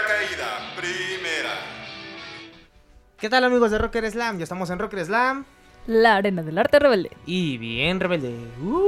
[0.00, 1.50] Primera caída, primera.
[3.18, 4.38] ¿Qué tal amigos de Rocker Slam?
[4.38, 5.44] Ya estamos en Rocker Slam.
[5.86, 7.10] La arena del arte rebelde.
[7.26, 8.34] Y bien rebelde.
[8.62, 8.78] ¡Uh!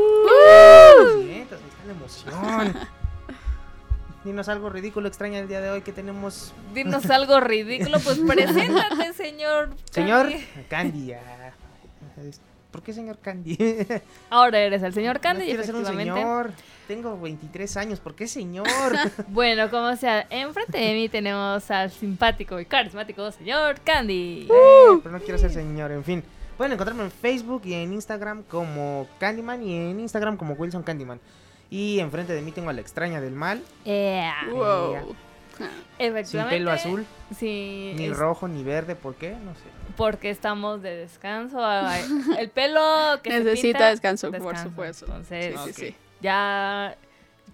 [1.21, 2.75] Ahí está la emoción.
[4.25, 6.55] Dinos algo ridículo, extraño el día de hoy que tenemos.
[6.73, 9.71] Dinos algo ridículo, pues preséntate, señor.
[9.91, 10.31] Señor
[10.71, 11.13] Candy.
[12.71, 13.59] ¿Por qué señor Candy?
[14.31, 16.53] Ahora eres el señor No Candy, quiero ser un señor.
[16.93, 18.01] Tengo 23 años.
[18.01, 18.67] ¿Por qué señor?
[19.29, 24.43] Bueno, como sea, enfrente de mí tenemos al simpático y carismático señor Candy.
[24.51, 25.91] Eh, pero no quiero ser señor.
[25.91, 26.23] En fin.
[26.59, 31.19] Pueden encontrarme en Facebook y en Instagram como Candyman y en Instagram como Wilson Candyman.
[31.71, 33.63] Y enfrente de mí tengo a la extraña del mal.
[33.85, 34.35] Yeah.
[34.53, 35.17] Wow.
[36.25, 37.07] Sin pelo azul,
[37.39, 37.95] Sí.
[37.97, 38.97] ni es rojo, ni verde.
[38.97, 39.31] ¿Por qué?
[39.31, 39.63] No sé.
[39.97, 41.65] Porque estamos de descanso.
[41.65, 42.03] ay,
[42.39, 42.81] El pelo
[43.23, 44.65] que se Necesita pinta, descanso, por descanso.
[44.69, 45.07] supuesto.
[45.07, 45.77] Entonces, Sí, sí, ok.
[45.77, 45.97] sí.
[46.23, 46.97] Ya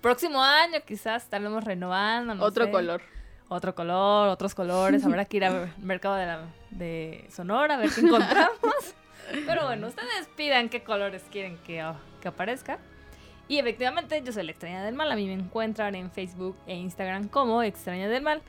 [0.00, 2.34] próximo año quizás estaremos renovando.
[2.34, 3.02] no Otro sé, color.
[3.48, 5.04] Otro color, otros colores.
[5.04, 6.40] Habrá que ir al mercado de, la,
[6.70, 8.94] de Sonora a ver qué encontramos.
[9.46, 12.78] Pero bueno, ustedes pidan qué colores quieren que, oh, que aparezca.
[13.48, 15.10] Y efectivamente, yo soy la extraña del mal.
[15.10, 18.42] A mí me encuentran en Facebook e Instagram como extraña del mal.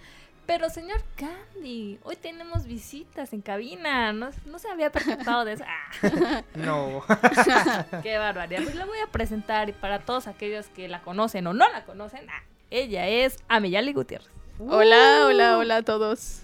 [0.49, 4.11] Pero señor Candy, hoy tenemos visitas en cabina.
[4.13, 5.63] No, no se había percatado de eso.
[5.67, 7.03] Ah, No.
[8.01, 8.63] qué barbaridad.
[8.63, 11.85] Pues la voy a presentar y para todos aquellos que la conocen o no la
[11.85, 14.27] conocen, ah, ella es Ameyali Gutiérrez.
[14.57, 16.41] Hola, hola, hola a todos.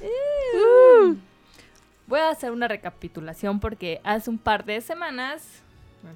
[2.06, 5.64] Voy a hacer una recapitulación porque hace un par de semanas,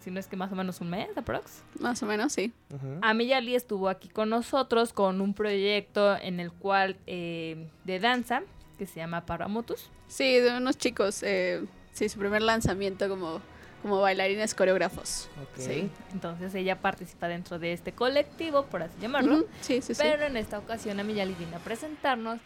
[0.01, 2.51] si no es que más o menos un mes, aprox, Más o menos, sí.
[2.73, 2.99] Ujú.
[3.01, 8.41] Amiyali estuvo aquí con nosotros con un proyecto en el cual eh, de danza
[8.77, 9.89] que se llama Paramotus.
[10.07, 11.21] Sí, de unos chicos.
[11.23, 13.41] eh, sí, su primer lanzamiento como,
[13.81, 15.29] como bailarines coreógrafos.
[15.41, 15.57] Ok.
[15.57, 15.89] Sí.
[16.13, 19.35] Entonces ella participa dentro de este colectivo, por así llamarlo.
[19.39, 20.01] Ujú, Sí, sí, sí.
[20.01, 22.39] Pero en esta ocasión Amiyali viene a presentarnos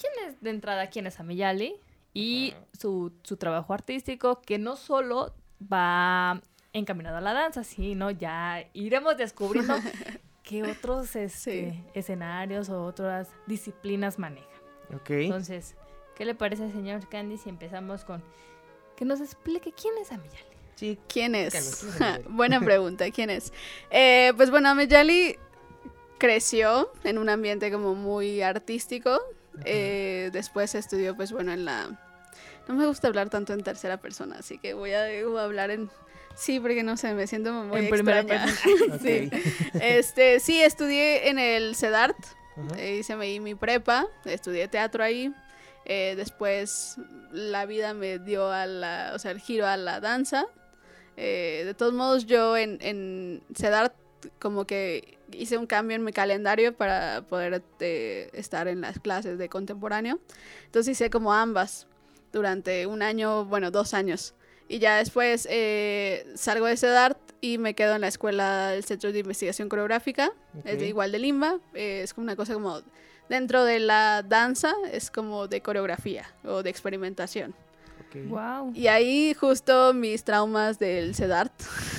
[0.00, 1.76] quién es de entrada, quién es Amiyali
[2.12, 5.34] y su, su trabajo artístico que no solo
[5.72, 6.40] va
[6.78, 9.74] encaminado a la danza, sino ya iremos descubriendo
[10.42, 11.84] qué otros este, Sí.
[11.94, 14.46] escenarios o otras disciplinas maneja.
[14.94, 15.10] Ok.
[15.10, 15.74] Entonces,
[16.14, 18.22] ¿qué le parece, señor Candy, si empezamos con
[18.96, 20.46] que nos explique quién es Amiyali?
[20.76, 20.98] Sí.
[21.08, 21.76] ¿Quién Carlos, es?
[21.80, 22.24] ¿quién es Ameyali?
[22.28, 23.52] Buena pregunta, ¿quién es?
[23.90, 25.36] Eh, pues bueno, Ameyali
[26.18, 29.20] creció en un ambiente como muy artístico.
[29.64, 31.88] eh, después estudió, pues bueno, en la...
[32.68, 35.70] No me gusta hablar tanto en tercera persona, así que voy a, voy a hablar
[35.70, 35.88] en...
[36.36, 38.46] Sí, porque no sé, me siento muy En primera extraña.
[38.94, 39.00] Ok.
[39.02, 39.30] sí.
[39.80, 42.16] Este, sí, estudié en el CEDART,
[42.76, 45.32] eh, hice mi, mi prepa, estudié teatro ahí.
[45.86, 46.96] eh, después
[47.32, 50.46] la vida me dio a la, o sea, el giro a la danza.
[51.16, 53.94] Eh, de todos modos, yo en, en CEDART
[54.38, 59.38] como que hice un cambio en mi calendario para poder eh, estar en las clases
[59.38, 60.18] de contemporáneo.
[60.66, 61.86] Entonces hice como ambas
[62.32, 64.34] durante un año, bueno, dos años.
[64.68, 69.12] Y ya después eh, salgo de CEDART y me quedo en la escuela del Centro
[69.12, 70.32] de Investigación Coreográfica,
[70.64, 70.80] es Ok.
[70.80, 72.80] de igual de Limba, eh, es como una cosa como
[73.28, 77.54] dentro de la danza, es como de coreografía o de experimentación.
[78.08, 78.28] Ok.
[78.28, 78.72] Wow.
[78.74, 81.52] Y ahí justo mis traumas del CEDART.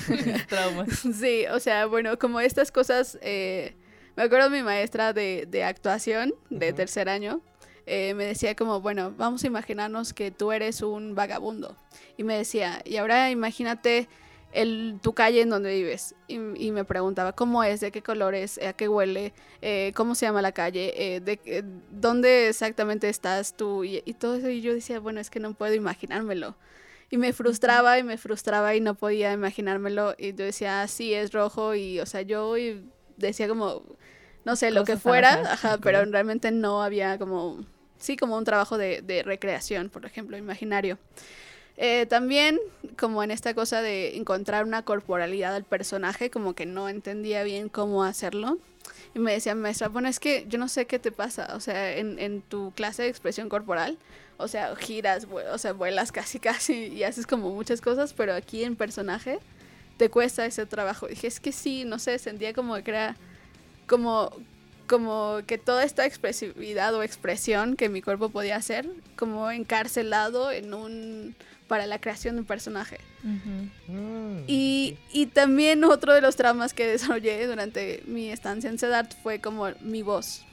[0.48, 0.88] Traumas.
[1.14, 3.76] Sí, o sea, bueno, como estas cosas, eh,
[4.16, 6.76] me acuerdo mi maestra de, de actuación de Ujú.
[6.76, 7.40] tercer año,
[7.86, 11.74] eh, me decía como, bueno, vamos a imaginarnos que tú eres un vagabundo.
[12.18, 14.08] Y me decía, y ahora imagínate
[14.52, 16.14] el, tu calle en donde vives.
[16.26, 17.80] Y, y me preguntaba, ¿cómo es?
[17.80, 18.58] ¿De qué color es?
[18.58, 19.32] ¿A qué huele?
[19.62, 20.92] Eh, ¿Cómo se llama la calle?
[20.96, 23.84] Eh, de, ¿Dónde exactamente estás tú?
[23.84, 24.50] Y, y todo eso.
[24.50, 26.56] Y yo decía, bueno, es que no puedo imaginármelo.
[27.10, 30.14] Y me frustraba y me frustraba y no podía imaginármelo.
[30.18, 31.74] Y yo decía, ah, sí, es rojo.
[31.74, 32.84] Y, o sea, yo y
[33.16, 33.84] decía como,
[34.44, 37.64] no sé, lo que fuera, ajá, pero realmente no había como,
[37.96, 40.98] sí, como un trabajo de, de recreación, por ejemplo, imaginario.
[41.80, 42.58] Eh, también,
[42.98, 47.68] como en esta cosa de encontrar una corporalidad al personaje, como que no entendía bien
[47.68, 48.58] cómo hacerlo.
[49.14, 51.96] Y me decía, maestra, bueno, es que yo no sé qué te pasa, o sea,
[51.96, 53.96] en, en tu clase de expresión corporal,
[54.38, 58.64] o sea, giras, o sea, vuelas casi, casi y haces como muchas cosas, pero aquí
[58.64, 59.38] en personaje
[59.98, 61.06] te cuesta ese trabajo.
[61.06, 63.16] dije, es que sí, no sé, sentía como que era
[63.86, 64.32] como,
[64.88, 70.74] como que toda esta expresividad o expresión que mi cuerpo podía hacer, como encarcelado en
[70.74, 71.36] un
[71.68, 72.98] para la creación de un personaje.
[73.86, 79.12] Mm, Y, y también otro de los traumas que desarrollé durante mi estancia en CEDART
[79.22, 80.44] fue como mi voz.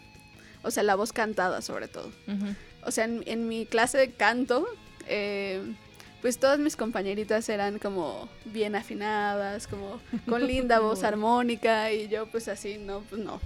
[0.64, 2.12] O sea, la voz cantada sobre todo.
[2.84, 4.68] O sea, en, en mi clase de canto,
[5.08, 5.62] eh,
[6.22, 12.26] pues todas mis compañeritas eran como bien afinadas, como con linda voz armónica y yo
[12.28, 13.40] pues así, no, pues no.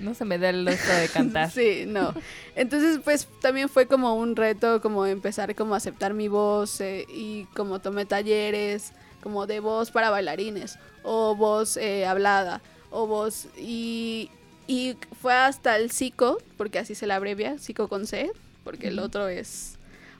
[0.00, 1.50] No se me da el gusto de cantar.
[1.52, 2.14] Sí, no.
[2.56, 7.06] Entonces, pues también fue como un reto como empezar como a aceptar mi voz eh,
[7.08, 8.92] y como tomé talleres
[9.22, 12.60] como de voz para bailarines o voz eh, hablada
[12.90, 14.30] o voz y,
[14.66, 18.30] y fue hasta el psico, porque así se la abrevia, psico con C,
[18.64, 19.74] porque el otro es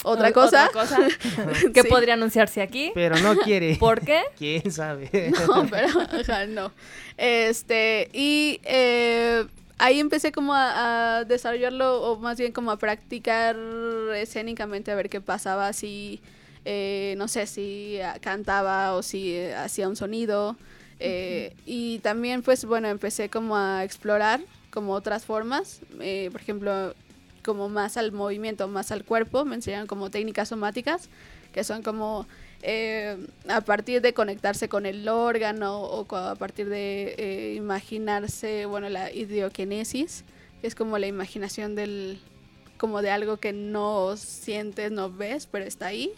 [0.04, 0.68] otra cosa.
[0.68, 0.98] Otra cosa
[1.74, 1.88] que Sí.
[1.88, 2.90] podría anunciarse aquí.
[2.94, 3.76] Pero no quiere.
[3.80, 4.22] ¿Por qué?
[4.36, 5.32] ¿Quién sabe?
[5.46, 6.72] No, pero ajá, no.
[7.16, 9.44] Este, y eh,
[9.78, 13.56] ahí empecé como a, desarrollarlo, o más bien como a practicar
[14.16, 16.20] escénicamente, a ver qué pasaba, si,
[16.64, 20.56] eh, no sé, si ah, cantaba o si eh, hacía un sonido.
[21.00, 24.40] eh, Y también, pues bueno, empecé como a explorar
[24.70, 26.94] como otras formas, eh, por ejemplo,
[27.44, 31.08] como más al movimiento, más al cuerpo, me enseñaron como técnicas somáticas,
[31.52, 32.26] que son como
[32.62, 33.16] eh,
[33.48, 39.12] a partir de conectarse con el órgano o a partir de eh, imaginarse, bueno, la
[39.12, 40.24] ideokinesis,
[40.60, 42.18] que es como la imaginación del,
[42.76, 46.12] como de algo que no sientes, no ves, pero está ahí.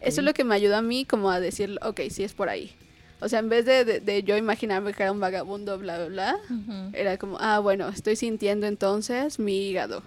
[0.00, 2.48] Eso es lo que me ayudó a mí como a decir, ok, sí es por
[2.48, 2.74] ahí.
[3.20, 6.36] O sea, en vez de, de- de yo imaginarme que era un vagabundo, bla, bla,
[6.94, 10.02] era como, ah, bueno, estoy sintiendo entonces mi hígado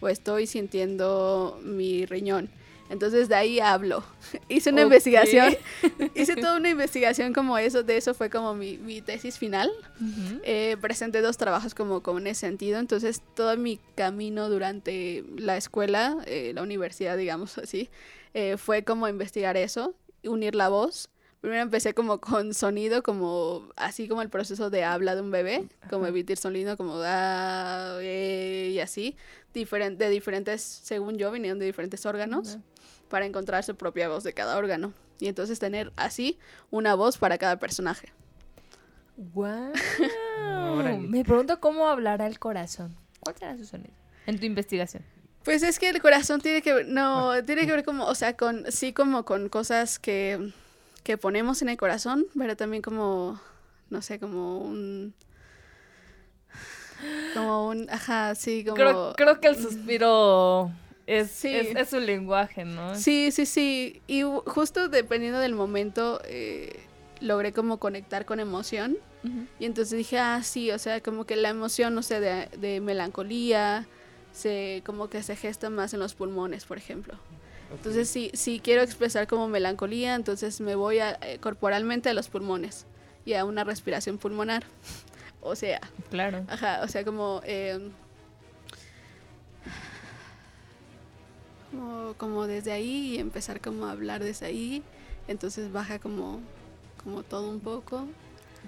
[0.00, 2.48] o estoy sintiendo mi riñón.
[2.88, 4.04] Entonces de ahí hablo.
[4.48, 5.56] Hice una investigación,
[6.14, 9.70] hice toda una investigación como eso, de eso fue como mi, mi tesis final.
[10.42, 16.18] Eh, presenté dos trabajos como con ese sentido, entonces todo mi camino durante la escuela,
[16.26, 17.88] eh, la universidad, digamos así,
[18.34, 19.94] eh, fue como investigar eso,
[20.24, 21.08] unir la voz.
[21.40, 25.68] Primero empecé como con sonido, como así como el proceso de habla de un bebé,
[25.90, 29.16] como emitir sonido, como da y así,
[29.64, 32.58] de diferentes, según yo, vinieron de diferentes órganos
[33.08, 34.92] para encontrar su propia voz de cada órgano.
[35.18, 36.38] Y entonces tener así
[36.70, 38.12] una voz para cada personaje.
[39.16, 40.98] Órale.
[40.98, 42.96] Me pregunto cómo hablará el corazón.
[43.20, 43.94] ¿Cuál será su sonido?
[44.26, 45.04] En tu investigación.
[45.42, 48.36] Pues es que el corazón tiene que ver, no, tiene que ver como, o sea,
[48.36, 50.52] con, sí como con cosas que,
[51.04, 53.40] que ponemos en el corazón, pero también como,
[53.88, 55.14] no sé, como un,
[57.32, 58.74] como un, ajá, sí, como...
[58.74, 60.72] Creo, creo que el suspiro
[61.06, 61.54] es, Sí.
[61.54, 62.94] es, es su lenguaje, ¿no?
[62.94, 66.80] Sí, sí, sí, y justo dependiendo del momento, eh,
[67.20, 68.96] logré como conectar con emoción,
[69.58, 72.80] y entonces dije, ah, sí, o sea, como que la emoción, no sé, de, de
[72.80, 73.84] melancolía,
[74.30, 77.14] se, como que se gesta más en los pulmones, por ejemplo.
[77.72, 82.28] Entonces, si, si quiero expresar como melancolía, entonces me voy a, eh, corporalmente a los
[82.28, 82.86] pulmones
[83.24, 84.64] y a una respiración pulmonar.
[85.48, 86.44] O sea, Claro.
[86.48, 87.78] ajá, o sea, como, eh,
[91.76, 94.82] como, como desde ahí y empezar como a hablar desde ahí.
[95.28, 96.40] Entonces baja como,
[97.02, 98.06] como todo un poco.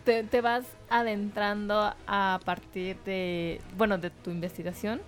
[0.05, 5.00] Te, te vas adentrando a partir de, bueno, de tu investigación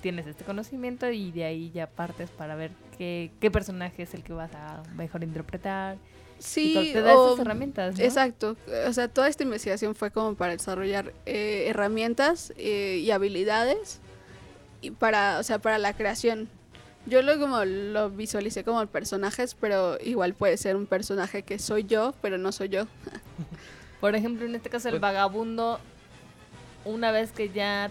[0.00, 4.24] tienes este conocimiento y de ahí ya partes para ver qué, qué personaje es el
[4.24, 5.96] que vas a mejor interpretar.
[6.40, 8.04] Sí, todo- te da o- esas herramientas, ¿no?
[8.04, 8.56] Exacto.
[8.88, 14.00] O sea, toda esta investigación fue como para desarrollar eh, herramientas eh, y habilidades
[14.80, 16.48] y para, o sea, para la creación.
[17.06, 21.84] Yo lo como lo visualicé como personajes, pero igual puede ser un personaje que soy
[21.84, 22.84] yo, pero no soy yo.
[24.00, 25.80] Por ejemplo, en este caso el Pues- vagabundo,
[26.84, 27.90] una vez que ya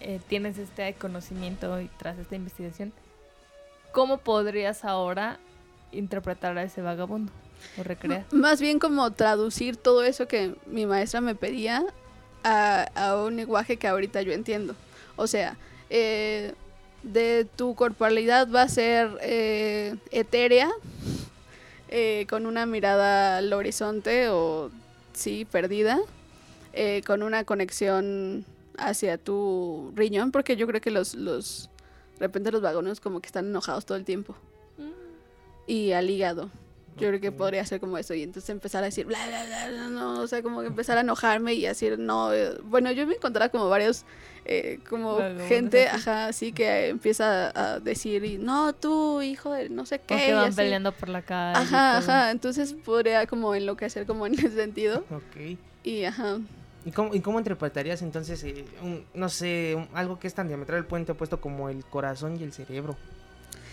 [0.00, 2.92] eh, tienes este conocimiento y tras esta investigación,
[3.92, 5.38] ¿cómo podrías ahora
[5.92, 7.32] interpretar a ese vagabundo
[7.78, 8.24] o recrear?
[8.32, 11.82] M- Más bien como traducir todo eso que mi maestra me pedía
[12.44, 14.74] a, a un lenguaje que ahorita yo entiendo.
[15.16, 15.56] O sea,
[15.90, 16.54] eh,
[17.02, 20.70] de tu corporalidad va a ser eh, etérea,
[21.88, 24.70] eh, con una mirada al horizonte o
[25.12, 25.98] sí, perdida,
[26.72, 28.44] eh, con una conexión
[28.78, 31.68] hacia tu riñón, porque yo creo que los, los
[32.18, 34.34] de repente los vagones como que están enojados todo el tiempo.
[35.66, 36.50] Y al hígado.
[36.96, 39.68] Yo creo que podría ser como eso y entonces empezar a decir bla bla bla,
[39.68, 43.06] bla, no, o sea, como que empezar a enojarme y decir no, eh, bueno, yo
[43.06, 44.04] me encontraba como varios
[44.44, 45.18] eh, como
[45.48, 50.14] gente, ajá, así que empieza a decir y no, tú, hijo de no sé qué,
[50.14, 50.56] Porque y van así.
[50.56, 51.58] peleando por la calle.
[51.60, 52.10] y Ajá, todo.
[52.12, 55.56] ajá, entonces podría como enloquecer como en ese sentido Ok.
[55.84, 56.38] y ajá.
[56.84, 60.48] ¿Y cómo, y cómo interpretarías entonces, eh, un- no sé, un- algo que es tan
[60.48, 62.96] diametral el puente opuesto como el corazón y el cerebro?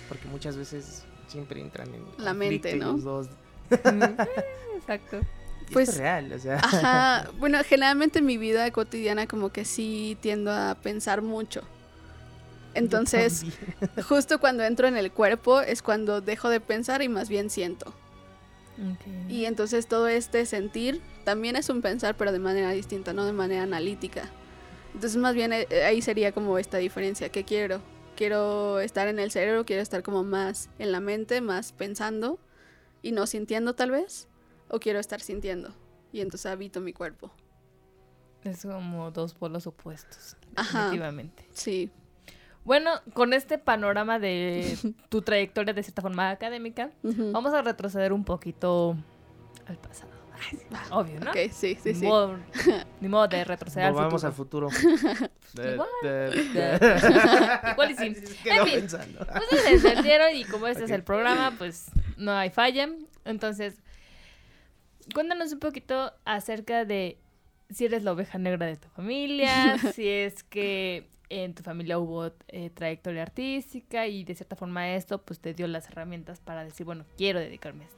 [0.10, 2.94] Porque muchas veces siempre entran en La mente, ¿no?
[2.94, 3.28] los dos.
[3.70, 4.16] Mm, eh,
[4.78, 5.20] Exacto.
[5.70, 6.58] Y Pues- es real, o sea.
[6.58, 11.62] Ajá, bueno, generalmente en mi vida cotidiana como que sí tiendo a pensar mucho.
[12.74, 13.44] Entonces,
[14.08, 17.94] justo cuando entro en el cuerpo es cuando dejo de pensar y más bien siento.
[19.28, 23.34] Y entonces todo este sentir también es un pensar, pero de manera distinta, no de
[23.34, 24.30] manera analítica.
[24.94, 27.30] Entonces más bien eh, ahí sería como esta diferencia.
[27.30, 27.82] ¿Qué quiero?
[28.18, 32.40] Quiero estar en el cerebro, quiero estar como más en la mente, más pensando
[33.04, 34.28] y no sintiendo tal vez.
[34.70, 35.72] O quiero estar sintiendo.
[36.12, 37.32] Y entonces habito mi cuerpo.
[38.44, 40.36] Es como dos polos opuestos.
[40.56, 40.86] Ajá.
[40.86, 41.46] Definitivamente.
[41.54, 41.92] Sí.
[42.66, 44.78] Bueno, con este panorama de
[45.10, 48.98] tu trayectoria de cierta forma académica, vamos a retroceder un poquito
[49.68, 50.17] al pasado.
[50.92, 51.32] Obvio, ¿no?
[51.32, 52.06] Ok, sí, sí, Ni sí.
[52.06, 52.38] modo-
[53.02, 54.70] ni modo de retroceder Volvamos al futuro.
[55.58, 55.90] Igual.
[57.90, 58.04] Y sí.
[58.46, 58.80] En fin.
[58.80, 59.26] pensando.
[59.26, 61.86] Pues se entendieron y como este es el programa, pues
[62.18, 62.90] no hay falla.
[63.26, 63.76] Entonces,
[65.14, 67.18] cuéntanos un poquito acerca de
[67.70, 72.32] si eres la oveja negra de tu familia, si es que en tu familia hubo
[72.48, 76.86] eh, trayectoria artística y de cierta forma esto pues te dio las herramientas para decir,
[76.86, 77.98] bueno, quiero dedicarme a esto.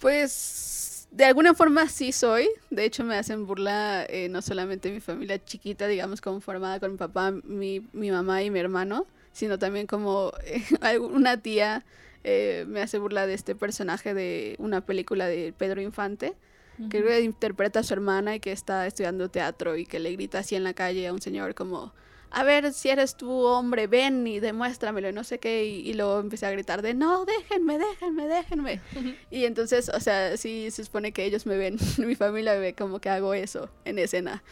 [0.00, 2.48] Pues de alguna forma sí soy.
[2.70, 6.92] De hecho me hacen burla eh, no solamente mi familia chiquita, digamos, como formada con
[6.92, 11.84] mi papá, mi, mi mamá y mi hermano, sino también como eh, una tía
[12.24, 16.34] eh, me hace burla de este personaje de una película de Pedro Infante,
[16.90, 20.54] que interpreta a su hermana y que está estudiando teatro y que le grita así
[20.54, 21.92] en la calle a un señor como,
[22.30, 25.94] a ver si eres tú hombre, ven y demuéstramelo y no sé qué, y, y
[25.94, 28.80] luego empecé a gritar de, no, déjenme, déjenme, déjenme.
[29.30, 32.74] Y entonces, o sea, sí se supone que ellos me ven, mi familia me ve
[32.74, 34.42] como que hago eso en escena.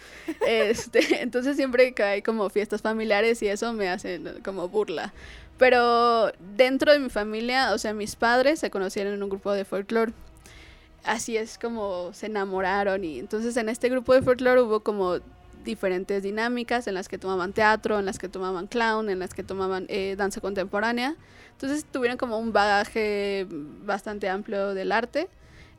[0.46, 5.12] Este, entonces siempre que hay como fiestas familiares y eso me hacen como burla.
[5.58, 9.64] Pero dentro de mi familia, o sea, mis padres se conocieron en un grupo de
[9.64, 10.12] folclore.
[11.04, 15.20] Así es como se enamoraron y entonces en este grupo de folclore hubo como
[15.66, 19.42] diferentes dinámicas en las que tomaban teatro, en las que tomaban clown, en las que
[19.42, 21.14] tomaban eh, danza contemporánea.
[21.52, 25.28] Entonces tuvieron como un bagaje bastante amplio del arte.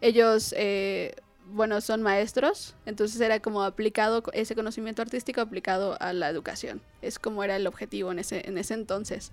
[0.01, 1.15] Ellos, eh,
[1.51, 6.81] bueno, son maestros, entonces era como aplicado ese conocimiento artístico aplicado a la educación.
[7.01, 9.31] Es como era el objetivo en ese, en ese entonces.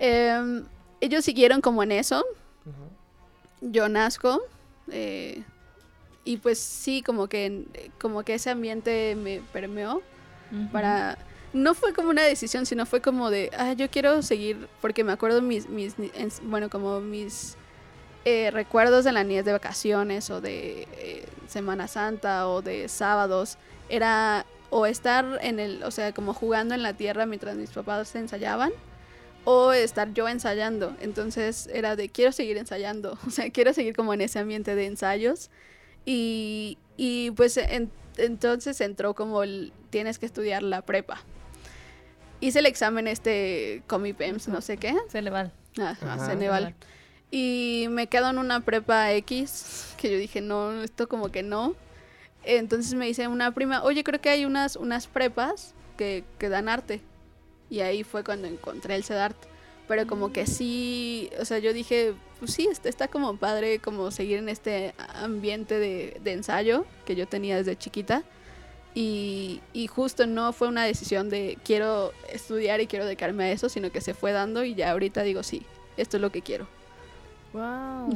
[0.00, 0.64] Em,
[1.00, 2.24] ellos siguieron como en eso.
[3.60, 4.42] Yo nazco
[4.90, 5.44] eh,
[6.24, 7.64] y pues sí, como que,
[8.00, 10.02] como que ese ambiente me permeó
[10.70, 11.16] para
[11.54, 15.12] no fue como una decisión sino fue como de ah yo quiero seguir porque me
[15.12, 15.94] acuerdo mis mis
[16.42, 17.56] bueno como mis
[18.24, 23.58] eh, recuerdos de la niñez de vacaciones o de eh, Semana Santa o de sábados
[23.88, 28.14] era o estar en el o sea como jugando en la tierra mientras mis papás
[28.14, 28.72] ensayaban
[29.44, 30.96] o estar yo ensayando.
[31.00, 34.86] Entonces era de quiero seguir ensayando o sea quiero seguir como en ese ambiente de
[34.86, 35.50] ensayos
[36.04, 41.22] y, y pues en- entonces entró como el tienes que estudiar la prepa.
[42.40, 45.52] Hice el examen este Comipems, no sé qué, Se le va.
[45.78, 46.26] ajá, Ajá.
[46.26, 46.74] Ceneval.
[47.30, 51.74] Y me quedo en una prepa X, que yo dije, no, esto como que no.
[52.44, 56.68] Entonces me dice una prima, oye, creo que hay unas, unas prepas que, que dan
[56.68, 57.00] arte.
[57.70, 59.36] y ahí fue cuando encontré el CEDART.
[59.88, 64.10] Pero como que sí, o sea, yo dije, pues sí, está, está como padre como
[64.10, 68.22] seguir en este ambiente de, de ensayo que yo tenía desde chiquita.
[68.94, 73.68] Y, y justo no fue una decisión de quiero estudiar y quiero dedicarme a eso,
[73.68, 75.62] sino que se fue dando y ya ahorita digo, sí,
[75.96, 76.66] esto es lo que quiero.
[77.52, 78.10] Wow.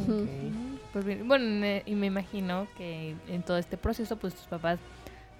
[0.93, 4.79] Pues bien, bueno, me- y me imagino que en todo este proceso, pues tus papás,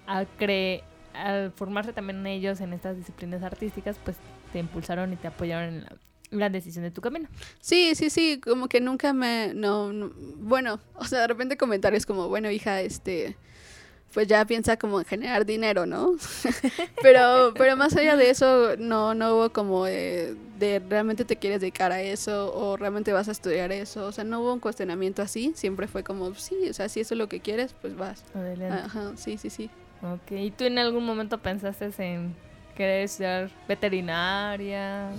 [0.05, 4.17] al, cre al formarse también ellos en estas disciplinas artísticas, pues
[4.53, 5.91] te impulsaron y te apoyaron en la,
[6.31, 7.27] la decisión de tu camino.
[7.61, 12.05] Sí, sí, sí, como que nunca me, no, no- bueno, o sea, de repente comentarios
[12.05, 13.35] como, bueno, hija, este,
[14.13, 16.15] pues ya piensa como en generar dinero, ¿no?
[17.01, 21.61] pero, pero más allá de eso, no, no hubo como de, de realmente te quieres
[21.61, 25.21] dedicar a eso o realmente vas a estudiar eso, o sea, no hubo un cuestionamiento
[25.21, 28.23] así, siempre fue como, sí, o sea, si eso es lo que quieres, pues vas.
[28.33, 28.85] Adelante.
[28.85, 29.69] Ajá, sí, sí, sí.
[30.01, 32.35] Ok, ¿y tú en algún momento pensaste en
[32.75, 35.09] querer estudiar veterinaria,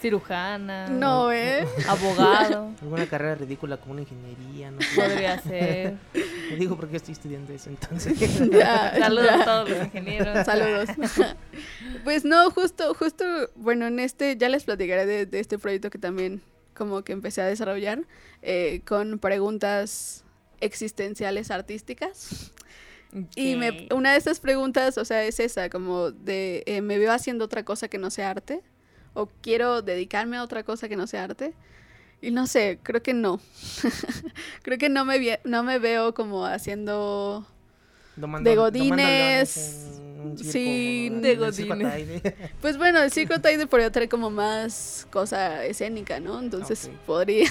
[0.00, 1.66] cirujana, No, ¿eh?
[1.88, 2.72] abogado?
[2.82, 4.94] Alguna carrera ridícula como una ingeniería, no sé.
[4.94, 5.94] Podría ser.
[6.50, 8.16] Lo digo porque estoy estudiando eso, entonces.
[8.50, 9.42] Ya, Saludos ya.
[9.42, 10.44] a todos los ingenieros.
[10.46, 10.88] Saludos.
[12.04, 13.24] pues no, justo, justo,
[13.56, 16.42] bueno, en este, ya les platicaré de, de este proyecto que también
[16.74, 18.02] como que empecé a desarrollar
[18.42, 20.24] eh, con preguntas
[20.60, 22.52] existenciales artísticas.
[23.34, 27.12] Y me, una de estas preguntas, o sea, es esa, como de, eh, ¿me veo
[27.12, 28.62] haciendo otra cosa que no sea arte?
[29.16, 31.54] ¿O quiero dedicarme a otra cosa que no sea arte?
[32.20, 33.40] Y no sé, creo que no.
[34.62, 37.46] creo que no me, no me veo como haciendo
[38.14, 39.50] Domando- De godines,
[40.36, 42.22] circo, sí, de godines.
[42.60, 46.38] Pues bueno, el circo Taide podría traer como más cosa escénica, ¿no?
[46.40, 46.98] Entonces Ok.
[47.06, 47.48] podría,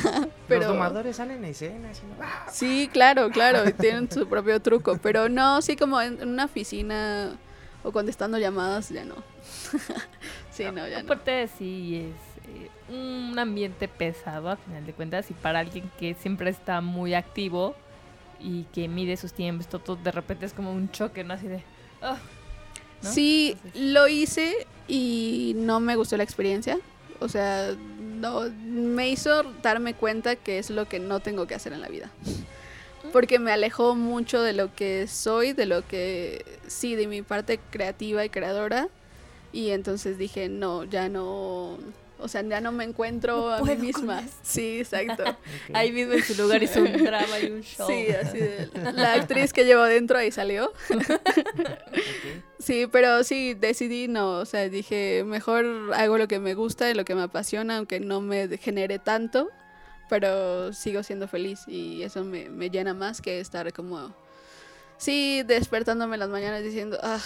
[0.47, 0.61] pero...
[0.67, 1.89] Los domadores salen en escena.
[1.89, 2.15] así, ¿no?
[2.21, 2.45] ¡Ah!
[2.51, 7.37] Sí, claro, claro, tienen su propio truco, pero no, sí como en una oficina
[7.83, 9.15] o contestando llamadas, ya no.
[10.51, 11.05] sí, no, ya no.
[11.05, 16.13] Aparte sí es eh, un ambiente pesado a final de cuentas y para alguien que
[16.15, 17.75] siempre está muy activo
[18.39, 21.33] y que mide sus tiempos, todo, de repente es como un choque, ¿no?
[21.33, 21.63] Así de...
[22.01, 22.17] "Ah",
[23.01, 23.11] ¿no?
[23.11, 26.77] Sí, Entonces- lo hice y no me gustó la experiencia.
[27.21, 31.71] O sea, no, me hizo darme cuenta que es lo que no tengo que hacer
[31.71, 32.09] en la vida.
[33.13, 37.59] Porque me alejó mucho de lo que soy, de lo que sí, de mi parte
[37.71, 38.89] creativa y creadora.
[39.55, 41.77] Y entonces dije, no, ya no,
[42.19, 44.21] o sea, ya no me encuentro No a mí misma.
[44.43, 45.23] Sí, exacto.
[45.73, 47.87] Ahí mismo en su lugar hizo un drama y un show.
[47.87, 50.73] Sí, así de, la actriz que llevo dentro ahí salió.
[52.57, 56.95] Sí, pero sí, decidí no, o sea, dije, mejor hago lo que me gusta y
[56.95, 59.49] lo que me apasiona, aunque no me genere tanto,
[60.09, 64.15] pero sigo siendo feliz y eso me, me llena más que estar como,
[64.97, 67.21] sí, despertándome en las mañanas diciendo, ah,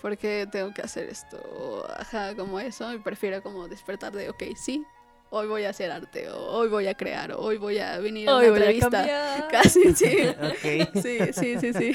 [0.00, 1.36] ¿por qué tengo que hacer esto?
[1.58, 4.84] O, ajá, como eso, y prefiero como despertar de, ok, sí,
[5.30, 8.28] hoy voy a hacer arte, o hoy voy a crear, o hoy voy a venir
[8.28, 9.48] a una a entrevista.
[9.50, 10.16] Casi, sí.
[10.28, 10.94] Ok.
[11.02, 11.92] Sí, sí, sí, sí.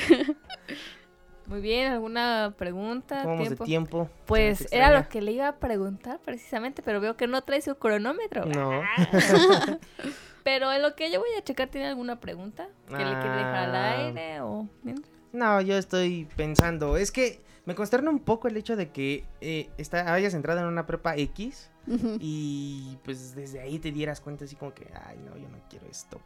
[1.47, 3.21] Muy bien, ¿alguna pregunta?
[3.21, 3.65] ¿Cómo vamos de ¿Tiempo?
[3.65, 4.09] tiempo?
[4.25, 7.43] Pues ¿Se te era lo que le iba a preguntar precisamente, pero veo que no
[7.43, 8.45] trae su cronómetro.
[8.45, 8.81] No.
[10.43, 13.69] Pero en lo que yo voy a checar, ¿tiene alguna pregunta que le quiere dejar
[13.69, 13.91] al Ah.
[13.97, 15.11] aire o mientras?
[15.33, 16.97] No, yo estoy pensando.
[16.97, 20.67] Es que me consterna un poco el hecho de que eh, está, hayas entrado en
[20.67, 22.17] una prepa X Ujú.
[22.19, 25.87] y pues desde ahí te dieras cuenta así como que, ay, no, yo no quiero
[25.87, 26.19] esto.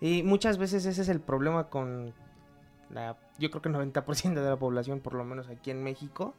[0.00, 2.12] Y muchas veces ese es el problema con
[2.90, 6.34] la, yo creo que el 90% de la población, por lo menos aquí en México.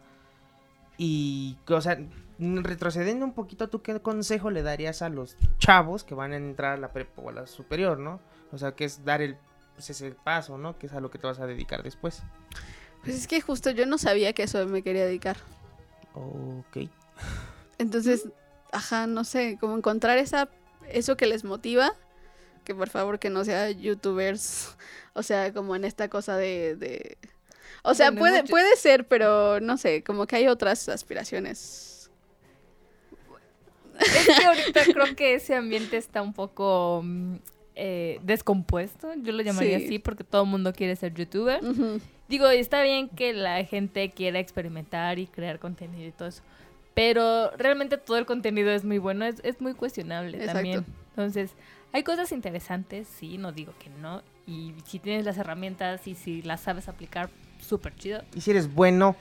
[0.98, 2.00] Y, o sea,
[2.40, 6.74] retrocediendo un poquito, ¿tú qué consejo le darías a los chavos que van a entrar
[6.74, 8.22] a la prepa o a la superior, no?
[8.52, 9.38] O sea, que es dar el,
[9.74, 10.78] pues ese paso, ¿no?
[10.78, 12.24] Que es a lo que te vas a dedicar después.
[13.06, 15.38] Pues es que justo yo no sabía que eso me quería dedicar.
[16.14, 16.90] Ok.
[17.78, 18.28] Entonces,
[18.72, 20.50] ajá, no sé, como encontrar esa
[20.92, 21.94] eso que les motiva,
[22.64, 24.76] que por favor que no sea youtubers,
[25.14, 27.18] o sea, como en esta cosa de, de...
[27.84, 32.10] o sea, Bueno, puede mucho- puede ser, pero no sé, como que hay otras aspiraciones.
[34.00, 37.36] Es que ahorita creo que ese ambiente está un poco mm,
[37.76, 39.14] eh, descompuesto.
[39.16, 39.86] Yo lo llamaría Sí.
[39.86, 41.64] así porque todo el mundo quiere ser youtuber.
[41.64, 42.00] Ujú.
[42.28, 46.42] Digo, está bien que la gente quiera experimentar y crear contenido y todo eso.
[46.94, 50.54] Pero realmente todo el contenido es muy bueno, es, es muy cuestionable Exacto.
[50.54, 50.86] también.
[51.10, 51.52] Entonces,
[51.92, 54.22] hay cosas interesantes, sí, no digo que no.
[54.48, 58.22] Y si tienes las herramientas y si las sabes aplicar, súper chido.
[58.36, 59.16] Y si eres bueno.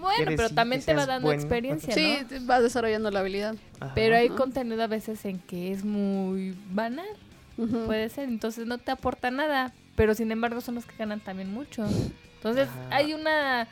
[0.00, 1.40] Bueno, pero también te va dando bueno.
[1.42, 2.26] experiencia, Sí, ¿no?
[2.28, 3.56] te vas desarrollando la habilidad.
[3.80, 3.94] Ajá.
[3.94, 4.36] Pero hay Ajá.
[4.36, 7.06] contenido a veces en que es muy banal,
[7.86, 11.52] puede ser, entonces no te aporta nada, pero sin embargo son los que ganan también
[11.52, 11.84] mucho.
[12.36, 12.88] Entonces Ajá.
[12.96, 13.68] hay una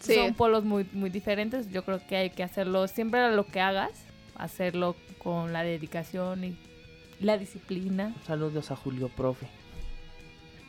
[0.00, 0.14] Sí.
[0.14, 1.70] son polos muy, muy diferentes.
[1.70, 3.90] Yo creo que hay que hacerlo, siempre lo que hagas,
[4.36, 6.56] hacerlo con la dedicación y
[7.18, 8.14] la disciplina.
[8.26, 9.48] Saludos a Julio Profe.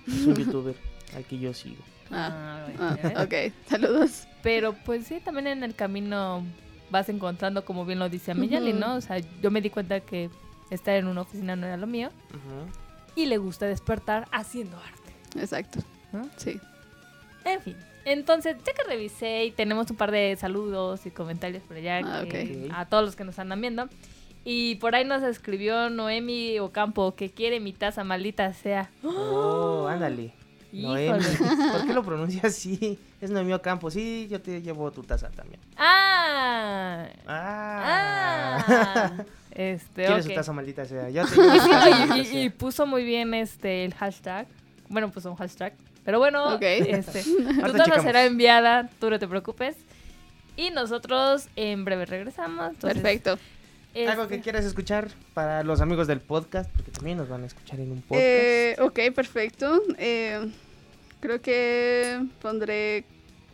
[0.07, 0.75] Es un youtuber
[1.15, 1.83] al que yo sigo.
[2.09, 4.27] Ah, Ah, ah, ok, saludos.
[4.41, 6.43] Pero pues sí, también en el camino
[6.89, 8.79] vas encontrando, como bien lo dice Amiyali, Ujú.
[8.79, 8.95] ¿no?
[8.95, 10.29] O sea, yo me di cuenta que
[10.71, 12.71] estar en una oficina no era lo mío Ujú.
[13.17, 15.39] Y le gusta despertar haciendo arte.
[15.41, 15.79] Exacto.
[16.13, 16.27] ¿no?
[16.37, 16.59] Sí.
[17.43, 17.75] En fin.
[18.05, 22.23] Entonces, ya que revisé y tenemos un par de saludos y comentarios por allá Ah,
[22.29, 23.89] que- a todos los que nos andan viendo.
[24.45, 28.89] Y por ahí nos escribió Noemi Ocampo que quiere mi taza maldita sea.
[29.03, 30.33] Oh, ándale.
[30.71, 31.23] Noemi.
[31.71, 32.99] ¿Por qué lo pronuncias así?
[33.19, 33.89] Es Noemí Ocampo.
[33.91, 35.59] Sí, yo te llevo tu taza también.
[35.75, 37.07] Ah.
[37.27, 38.63] Ah.
[38.67, 39.11] Ah.
[39.57, 40.31] Este, ¿Quieres ok.
[40.31, 41.09] su taza maldita sea?
[41.09, 44.47] Yo te Y, y- y puso muy bien este el hashtag.
[44.87, 45.73] Bueno, puso un hashtag.
[46.05, 46.61] Pero bueno, Ok.
[46.61, 48.03] este, tu taza checamos.
[48.03, 49.75] será enviada, tú no te preocupes.
[50.55, 52.69] Y nosotros en breve regresamos.
[52.69, 53.37] entonces, Perfecto.
[54.07, 56.69] ¿Algo este, que quieras escuchar para los amigos del podcast?
[56.71, 58.21] Porque también nos van a escuchar en un podcast.
[58.23, 59.81] Eh, ok, perfecto.
[59.97, 60.51] Eh,
[61.19, 63.05] creo que pondré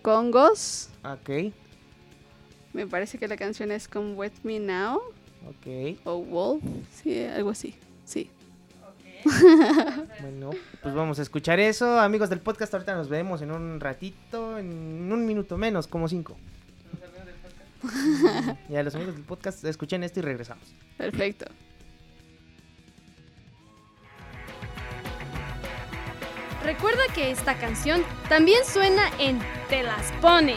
[0.02, 0.90] Congos.
[1.06, 1.54] Ok,
[2.74, 5.02] Me parece que la canción es Come With Me Now
[5.48, 6.00] ok.
[6.06, 6.64] o Wolf.
[6.94, 7.76] Sí, algo así.
[8.06, 8.30] Sí.
[10.22, 10.52] Bueno,
[10.82, 12.00] pues vamos a escuchar eso.
[12.00, 16.36] Amigos del podcast, ahorita nos vemos en un ratito, en un minuto menos, como cinco.
[18.70, 20.64] ya, los amigos del podcast, escuchen esto y regresamos.
[20.98, 21.46] Perfecto.
[26.64, 30.56] Recuerda que esta canción también suena en Te las pone.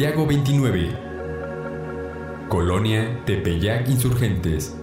[0.00, 0.96] Santiago 29,
[2.48, 4.74] Colonia Tepeyac Insurgentes,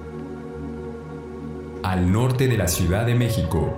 [1.81, 3.75] al norte de la Ciudad de México.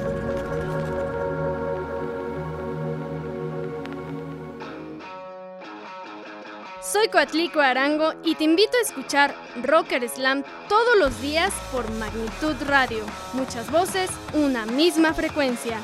[6.81, 12.55] Soy Coatlico Arango y te invito a escuchar Rocker Slam todos los días por Magnitud
[12.67, 13.03] Radio.
[13.33, 15.79] Muchas voces, una misma frecuencia.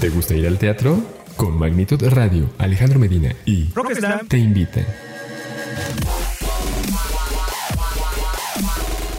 [0.00, 0.98] ¿Te gusta ir al teatro?
[1.36, 4.26] Con Magnitud Radio, Alejandro Medina y Rock Slam.
[4.28, 4.84] te invitan.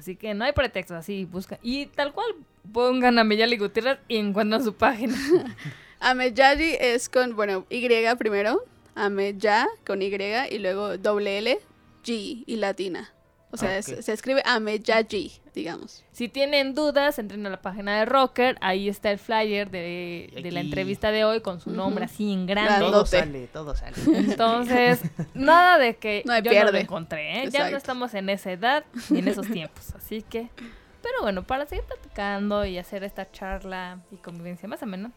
[0.00, 1.58] Así que no hay pretextos, así buscan.
[1.62, 2.34] Y tal cual,
[2.72, 5.14] pongan a Meyali Gutiérrez y encuentran su página.
[6.00, 7.86] Ameyali es con, bueno, Y
[8.16, 10.10] primero, Ameya con Y
[10.50, 11.58] y luego doble L,
[12.02, 13.12] G y latina.
[13.52, 14.00] O sea, es- Ok.
[14.02, 16.04] se escribe Ameyaji, digamos.
[16.12, 18.56] Si tienen dudas, entren a la página de Rocker.
[18.60, 22.46] Ahí está el flyer de, de la entrevista de hoy con su nombre así en
[22.46, 22.78] Grande.
[22.78, 23.96] Todo sale, todo sale.
[24.14, 25.00] Entonces,
[25.34, 27.50] nada de que No hay yo no lo encontré, ¿eh?
[27.50, 29.94] Ya no estamos en esa edad ni en esos tiempos.
[29.96, 30.48] Así que,
[31.02, 35.10] pero bueno, para seguir platicando y hacer esta charla y convivencia más o menos.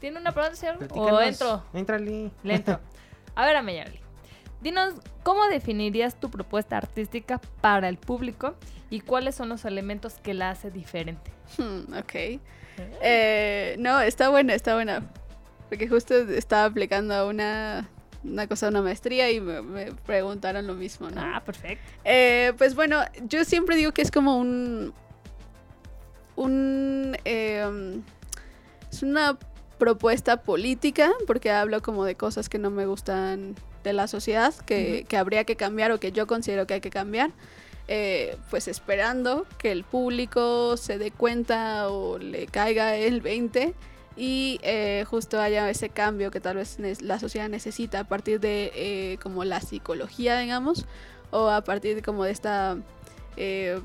[0.00, 0.78] ¿Tiene una pregunta, señor?
[0.90, 1.62] ¿O entro?
[1.72, 2.30] Éntrale.
[2.42, 2.80] Le entro.
[3.36, 4.00] A ver, Ameyali.
[4.60, 8.54] Dinos, ¿cómo definirías tu propuesta artística para el público
[8.90, 11.30] y cuáles son los elementos que la hace diferente?
[11.58, 12.40] Hmm, ok.
[13.02, 15.02] Eh, no, está buena, está buena.
[15.68, 17.88] Porque justo estaba aplicando una,
[18.24, 21.20] una cosa, una maestría y me, me preguntaron lo mismo, ¿no?
[21.20, 21.84] Ah, perfecto.
[22.04, 24.92] Eh, pues bueno, yo siempre digo que es como un.
[26.36, 27.16] Un.
[27.24, 28.00] eh,
[28.90, 29.38] es una
[29.78, 33.54] propuesta política, porque hablo como de cosas que no me gustan
[33.88, 36.90] de la sociedad, que, que habría que cambiar o que yo considero que hay que
[36.90, 37.30] cambiar.
[37.88, 43.74] eh, pues esperando que el público se dé cuenta o le caiga el 20
[44.18, 48.72] y eh, justo haya ese cambio que tal vez la sociedad necesita a partir de
[48.74, 50.86] eh, como la psicología, digamos,
[51.30, 52.76] o a partir de como de esta
[53.36, 53.80] eh,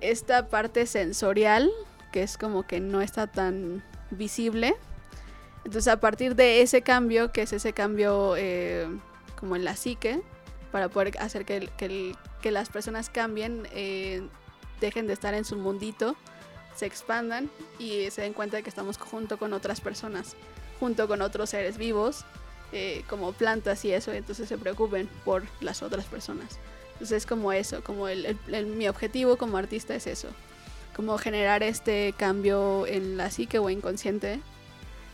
[0.00, 1.70] esta parte sensorial
[2.12, 4.76] que es como que no está tan visible.
[5.64, 8.86] Entonces a partir de ese cambio, que es ese cambio eh,
[9.38, 10.20] como en la psique,
[10.72, 14.22] para poder hacer que, que, que las personas cambien, eh,
[14.80, 16.16] dejen de estar en su mundito,
[16.76, 20.36] se expandan y se den cuenta de que estamos junto con otras personas,
[20.78, 22.24] junto con otros seres vivos,
[22.72, 26.58] eh, como plantas y eso, entonces se preocupen por las otras personas.
[26.92, 30.28] Entonces es como eso, como el, el- el- mi objetivo como artista es eso,
[30.94, 34.40] como generar este cambio en la psique o inconsciente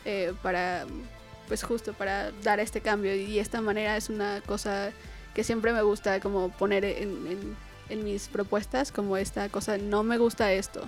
[0.07, 0.85] eh, para,
[1.47, 4.89] pues justo para dar este cambio y esta manera es una cosa
[5.35, 10.01] que siempre me gusta como poner en, en- en mis propuestas, como esta cosa, no
[10.03, 10.81] me gusta esto.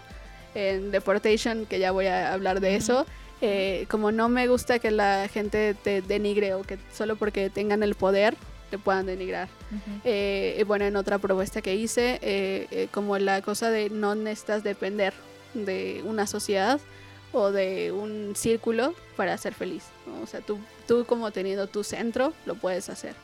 [0.55, 3.05] En Deportation, que ya voy a hablar de eso,
[3.41, 7.83] eh, como no me gusta que la gente te denigre o que solo porque tengan
[7.83, 8.35] el poder
[8.69, 9.47] te puedan denigrar.
[10.03, 14.63] Eh, y bueno, en otra propuesta que hice, eh, como la cosa de no necesitas
[14.63, 15.13] depender
[15.53, 16.79] de una sociedad
[17.31, 19.83] o de un círculo para ser feliz.
[20.07, 20.23] ¿no?
[20.23, 23.15] O sea, tú, tú como teniendo tu centro lo puedes hacer.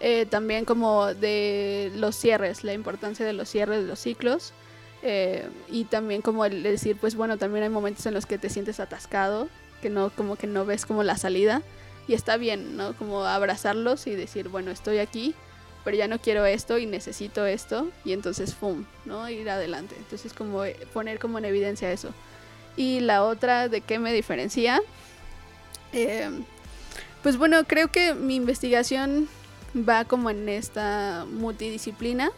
[0.00, 4.52] Eh, también como de los cierres, la importancia de los cierres de los ciclos.
[5.02, 8.48] eh, y también como el decir, pues bueno, también hay momentos en los que te
[8.50, 9.48] sientes atascado,
[9.82, 11.62] que no, como que no ves como la salida.
[12.08, 12.94] Y está bien, ¿no?
[12.96, 15.34] Como abrazarlos y decir, bueno, estoy aquí,
[15.84, 17.88] pero ya no quiero esto y necesito esto.
[18.04, 18.84] Y entonces, ¡pum!
[19.04, 19.28] ¿no?
[19.28, 19.94] Ir adelante.
[19.98, 22.10] Entonces, como poner como en evidencia eso.
[22.76, 24.80] Y la otra, ¿de qué me diferencia?
[25.92, 26.30] Eh,
[27.22, 29.28] pues bueno, creo que mi investigación
[29.76, 32.30] va como en esta multidisciplina.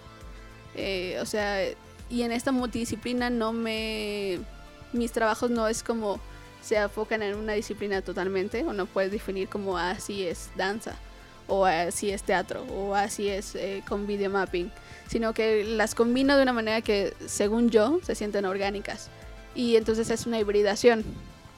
[0.75, 1.63] Eh, o sea,
[2.11, 4.39] y en esta multidisciplina no me...
[4.93, 6.21] Mis trabajos no es como
[6.67, 10.97] se enfocan en una disciplina totalmente, o no puedes definir como así es danza,
[11.47, 14.73] o así es teatro, o así es eh, con videomapping,
[15.07, 19.11] sino que las combino de una manera que, según yo, se sienten orgánicas.
[19.57, 21.05] Y entonces es una hibridación.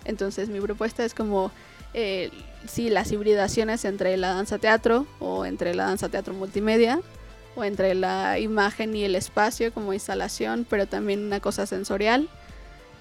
[0.05, 1.51] Entonces mi propuesta es como,
[1.93, 2.31] eh,
[2.67, 7.01] sí, las hibridaciones entre la danza teatro, o entre la danza teatro multimedia,
[7.57, 12.29] o entre la imagen y el espacio como instalación, pero también una cosa sensorial.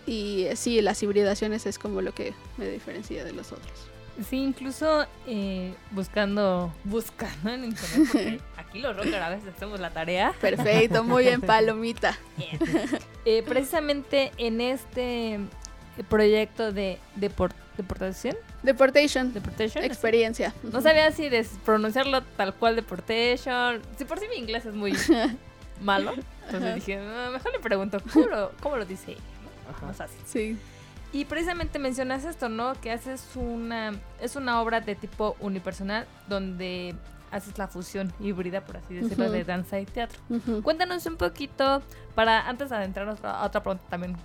[0.08, 3.97] Y eh, sí, las hibridaciones es como lo que me diferencia de los otros.
[4.30, 9.92] Sí, incluso eh, buscando, buscando en internet, porque aquí los rockers a veces hacemos la
[9.92, 10.34] tarea.
[10.42, 12.18] Perfecto, muy bien, palomita.
[13.26, 15.40] Eh, precisamente en este
[16.10, 18.36] proyecto de deport- deportación.
[18.64, 19.34] Deportation.
[19.34, 19.84] Deportation.
[19.84, 20.54] Experiencia.
[20.64, 23.82] No sabía si des- pronunciarlo tal cual deportation.
[23.98, 24.94] Si por sí mi inglés es muy
[25.82, 26.14] malo.
[26.46, 29.22] Entonces dije, "No, mejor le pregunto, ¿cómo lo, cómo lo dice ella?
[29.82, 29.94] ¿no?
[30.26, 30.58] Sí.
[31.14, 32.74] Y precisamente mencionas esto, ¿no?
[32.82, 36.96] Que haces una, es una obra de tipo unipersonal donde
[37.32, 40.20] haces la fusión híbrida, por así decirlo, de danza y teatro.
[40.64, 41.82] Cuéntanos un poquito,
[42.16, 44.16] para antes de adentrarnos a otra pregunta también,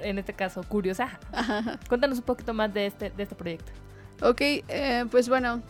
[0.00, 1.18] en este caso, curiosa.
[1.32, 1.78] Ajá.
[1.88, 3.72] Cuéntanos un poquito más de este, de este proyecto.
[4.22, 5.62] Ok, eh, pues bueno,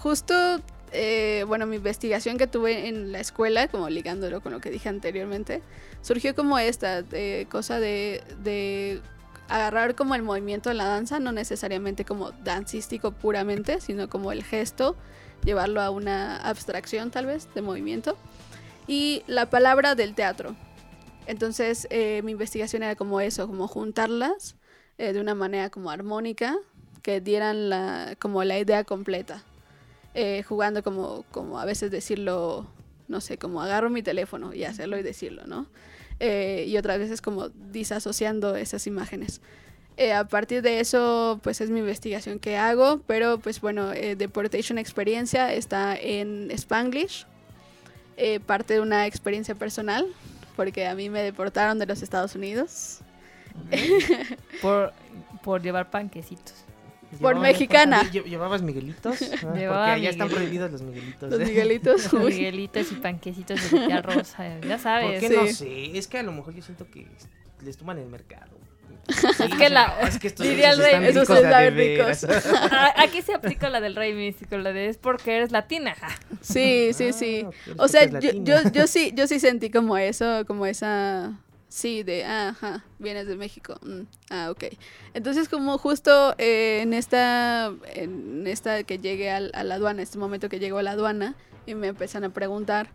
[0.00, 0.60] justo,
[0.92, 4.88] eh, bueno, mi investigación que tuve en la escuela, como ligándolo con lo que dije
[4.88, 5.62] anteriormente,
[6.02, 7.04] surgió como esta
[7.50, 9.00] cosa de, de
[9.50, 14.44] agarrar como el movimiento de la danza, no necesariamente como dancístico puramente, sino como el
[14.44, 14.96] gesto,
[15.44, 18.16] llevarlo a una abstracción tal vez de movimiento,
[18.86, 20.54] y la palabra del teatro.
[21.26, 24.56] Entonces eh, mi investigación era como eso, como juntarlas
[24.98, 26.56] eh, de una manera como armónica,
[27.02, 29.42] que dieran la, como la idea completa.
[30.14, 32.66] Eh, jugando como, como a veces decirlo,
[33.08, 35.66] no sé, como agarro mi teléfono y hacerlo y decirlo, ¿no?
[36.18, 39.40] Eh, y otras veces como disasociando esas imágenes.
[39.96, 44.16] Eh, a partir de eso, pues es mi investigación que hago, pero pues bueno, eh,
[44.16, 47.26] Deportation Experiencia está en Spanglish,
[48.16, 50.06] eh, parte de una experiencia personal,
[50.56, 53.00] porque a mí me deportaron de los Estados Unidos.
[54.62, 54.92] Por,
[55.42, 56.54] por llevar panquecitos.
[57.20, 58.02] Por mexicana.
[58.10, 59.20] ¿Lle- ¿Llevabas miguelitos?
[59.22, 61.30] Ah, porque Llevaba allá están prohibidos los miguelitos.
[61.30, 61.44] Los ¿eh?
[61.44, 62.12] Miguelitos.
[62.12, 62.32] uy.
[62.34, 65.20] Miguelitos y panquecitos de tía rosa, ya sabes.
[65.20, 65.98] ¿Por qué no sé?
[65.98, 67.06] Es que a lo mejor yo siento que
[67.64, 68.58] les toman el mercado.
[69.10, 69.98] Es que la.
[70.02, 71.08] Es que estos diría el rey.
[71.08, 72.26] esos sí ricos.
[72.70, 75.96] Ah, Aquí se aplica la del rey místico, la de es porque eres latina.
[76.40, 77.44] Sí, sí, sí.
[77.44, 81.32] Ah, O sea, porque yo, yo sí, yo sí sentí como eso, como esa,
[81.70, 84.64] sí, de, ah, ajá, vienes de México, mm, ah, ok.
[85.14, 90.18] Entonces como justo eh, en esta, en esta que llegué al- a la aduana, este
[90.18, 91.34] momento que llegó a la aduana
[91.66, 92.90] y me empiezan a preguntar,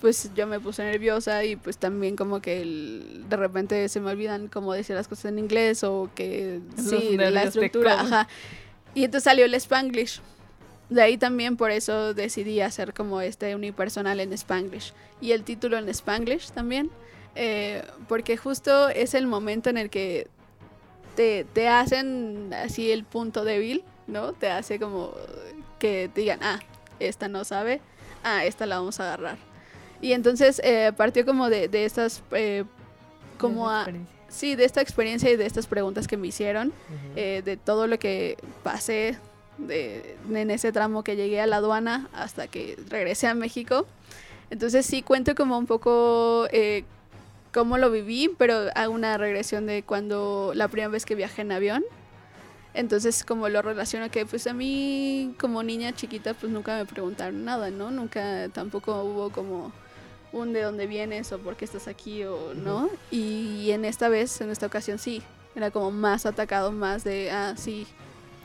[0.00, 4.10] pues yo me puse nerviosa y pues también como que el- de repente se me
[4.10, 8.28] olvidan cómo decir las cosas en inglés o que Los sí, la estructura, ajá.
[8.94, 10.20] Y entonces salió el Spanglish.
[10.88, 14.92] De ahí también por eso decidí hacer como este unipersonal en Spanglish.
[15.20, 16.90] Y el título en Spanglish también.
[17.38, 20.26] Eh, porque justo es el momento en el que
[21.14, 24.32] te, te hacen así el punto débil, ¿no?
[24.32, 25.12] Te hace como
[25.78, 26.60] que te digan, ah,
[27.00, 27.80] esta no sabe,
[28.24, 29.38] ah, esta la vamos a agarrar.
[30.00, 32.64] Y entonces eh, partió como de, de estas, eh,
[33.38, 33.86] como a,
[34.28, 36.72] sí, de esta experiencia y de estas preguntas que me hicieron,
[37.16, 39.16] eh, de todo lo que pasé
[39.58, 43.86] de, en ese tramo que llegué a la aduana hasta que regresé a México.
[44.50, 46.84] Entonces sí cuento como un poco eh,
[47.52, 51.52] cómo lo viví, pero hago una regresión de cuando la primera vez que viajé en
[51.52, 51.84] avión.
[52.74, 57.44] Entonces como lo relaciono que pues a mí como niña chiquita pues nunca me preguntaron
[57.44, 57.90] nada, ¿no?
[57.90, 59.72] Nunca tampoco hubo como
[60.32, 62.90] un de dónde vienes o por qué estás aquí o no.
[63.10, 65.22] Y en esta vez, en esta ocasión sí,
[65.54, 67.86] era como más atacado, más de, ah, sí,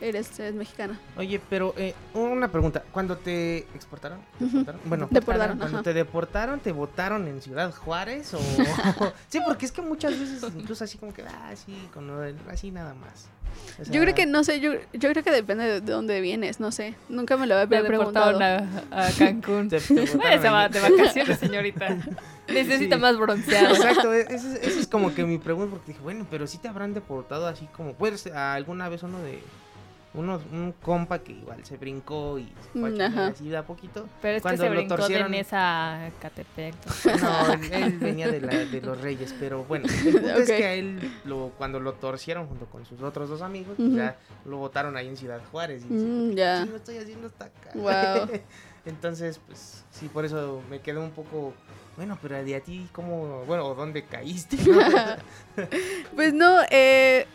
[0.08, 0.98] eres, eres mexicana.
[1.16, 2.82] Oye, pero eh, una pregunta.
[2.92, 4.18] ¿Cuando te exportaron?
[4.40, 4.46] Ujú.
[4.58, 4.80] ¿Deportaron?
[4.84, 5.84] Bueno, Deportaron, cuando ajá.
[5.84, 8.34] te deportaron, ¿te votaron en Ciudad Juárez?
[8.34, 8.38] o
[9.28, 12.10] Sí, porque es que muchas veces incluso así como que, ah, sí, con
[12.50, 13.28] así nada más.
[13.80, 16.58] O yo creo que, no sé, yo, yo creo que depende de, de dónde vienes,
[16.58, 16.96] no sé.
[17.08, 18.38] Nunca me lo había preguntado.
[18.42, 18.56] a,
[18.90, 19.68] a Cancún.
[19.70, 21.96] Te- te va de vacaciones, señorita.
[22.48, 23.00] Necesita Sí.
[23.00, 23.74] más bronceado.
[23.74, 26.94] Exacto, e- esa es, como que mi pregunta, porque dije, bueno, pero sí te habrán
[26.94, 29.40] deportado así como, pues, alguna vez uno de,
[30.14, 34.08] uno, un compa que igual se brincó y se fue a así de a poquito.
[34.22, 36.74] Pero es Cuando que se lo brincó torcieron- de Nesa a Catepec.
[37.20, 40.74] No, él, venía de, la- de los Reyes, pero bueno, el punto es que a
[40.74, 43.96] él, lo, cuando lo torcieron junto con sus otros dos amigos, pues Ujú.
[43.98, 45.82] ya lo votaron ahí en Ciudad Juárez.
[45.88, 46.62] Y Mm, "¿Qué ya.
[46.62, 47.70] chingo estoy haciendo hasta acá?
[47.74, 48.28] Wow.
[48.86, 51.54] Entonces, pues sí, por eso me quedé un poco,
[51.96, 54.56] bueno, pero de a ti, ¿cómo, bueno, o dónde caíste?
[56.14, 57.26] Pues no, eh,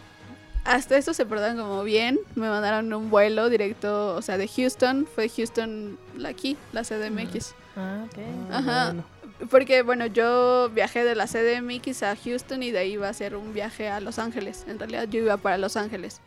[0.66, 2.20] hasta eso se portaron como bien.
[2.36, 5.08] Me mandaron un vuelo directo, o sea, de Houston.
[5.14, 7.54] Fue Houston la aquí, la CDMX.
[7.76, 8.20] Ah, ok.
[8.54, 8.86] Ajá.
[8.88, 9.04] Bueno.
[9.50, 13.36] Porque, bueno, yo viajé de la CDMX a Houston y de ahí iba a ser
[13.38, 14.66] un viaje a Los Ángeles.
[14.68, 16.20] En realidad yo iba para Los Ángeles.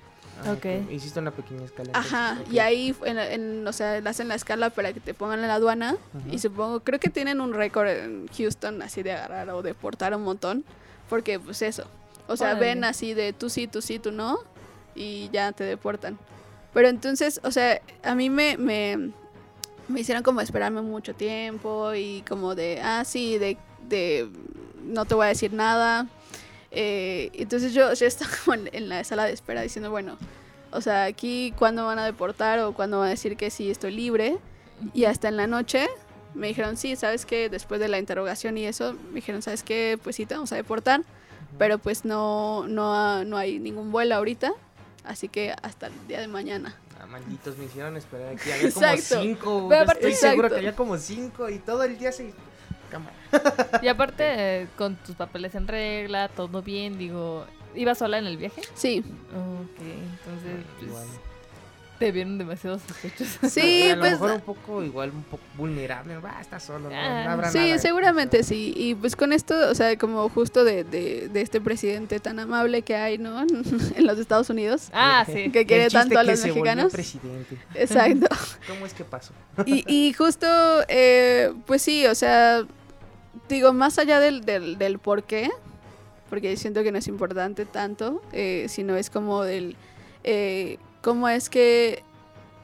[0.47, 0.91] Ah, Ok.
[0.91, 1.91] Hiciste una pequeña escala.
[1.93, 5.12] Ajá, y ahí, en, la- en- o sea, le hacen la escala para que te
[5.12, 5.97] pongan en la aduana.
[6.30, 10.22] Y supongo, creo que tienen un récord en Houston así de agarrar o deportar un
[10.24, 10.64] montón.
[11.11, 11.85] Porque, pues eso.
[12.29, 12.66] O sea, Órale.
[12.66, 14.39] ven así de tú sí, tú sí, tú no.
[14.95, 16.18] Y ya te deportan.
[16.73, 19.11] Pero entonces, o sea, a mí me, me,
[19.89, 21.95] me hicieron como esperarme mucho tiempo.
[21.95, 23.57] Y como de, ah, sí, de,
[23.89, 24.29] de
[24.85, 26.07] no te voy a decir nada.
[26.70, 30.16] Eh, entonces yo, yo estaba como en, en la sala de espera diciendo, bueno,
[30.73, 33.93] o sea, aquí cuándo van a deportar o cuándo van a decir que sí estoy
[33.93, 34.39] libre.
[34.95, 35.89] Y hasta en la noche
[36.35, 39.99] me dijeron, sí, sabes que después de la interrogación y eso, me dijeron, sabes que
[40.03, 41.03] pues sí te vamos a deportar,
[41.59, 44.53] pero pues no, no, no hay ningún vuelo ahorita,
[45.05, 46.76] así que hasta el día de mañana.
[47.00, 48.50] Ah, malditos, me hicieron esperar aquí.
[48.50, 49.22] Había como Exacto.
[49.22, 49.66] cinco.
[49.68, 52.32] Pero yo aparte- estoy seguro que había como cinco y todo el día se.
[52.90, 53.14] Cámara.
[53.82, 54.24] Y aparte,
[54.62, 58.61] eh, con tus papeles en regla, todo bien, digo, ¿ibas sola en el viaje?
[58.74, 58.98] Sí,
[59.30, 61.07] Ok, entonces, pues, Igual.
[62.03, 63.38] Te vieron demasiado sospechosos.
[63.53, 64.12] sí, a lo pues...
[64.12, 66.16] mejor un poco, igual, un poco vulnerable.
[66.18, 67.78] Va, está solo, no, Ah, no habrá Sí, nada.
[67.78, 68.72] seguramente sí.
[68.76, 72.82] Y pues con esto, o sea, como justo de, de, de este presidente tan amable
[72.82, 73.40] que hay, ¿no?
[73.96, 74.88] en los Estados Unidos.
[74.92, 75.50] Ah, sí.
[75.53, 76.92] Que quiere tanto a que los se volvió mexicanos.
[76.92, 77.57] presidente.
[77.74, 78.26] Exacto.
[78.66, 79.32] ¿Cómo es que pasó?
[79.64, 80.46] Y, y justo,
[80.88, 82.64] eh, pues sí, o sea,
[83.48, 85.50] digo, más allá del, del, del por qué,
[86.30, 89.76] porque siento que no es importante tanto, eh, sino es como del,
[90.24, 92.03] eh, cómo es que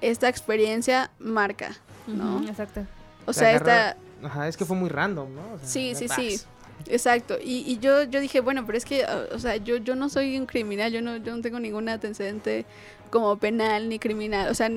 [0.00, 1.76] esta experiencia marca,
[2.06, 2.42] ¿no?
[2.48, 2.86] Exacto.
[3.26, 3.96] O sea, esta...
[4.22, 5.42] Ajá, es que fue muy random, ¿no?
[5.54, 6.16] O sea, Sí, sí, vas.
[6.16, 6.40] sí.
[6.86, 7.36] Exacto.
[7.42, 10.08] Y, y yo, yo dije, bueno, pero es que, uh, o sea, yo, yo no
[10.08, 12.64] soy un criminal, yo no, yo no tengo ningún antecedente
[13.10, 14.48] como penal ni criminal.
[14.50, 14.70] O sea,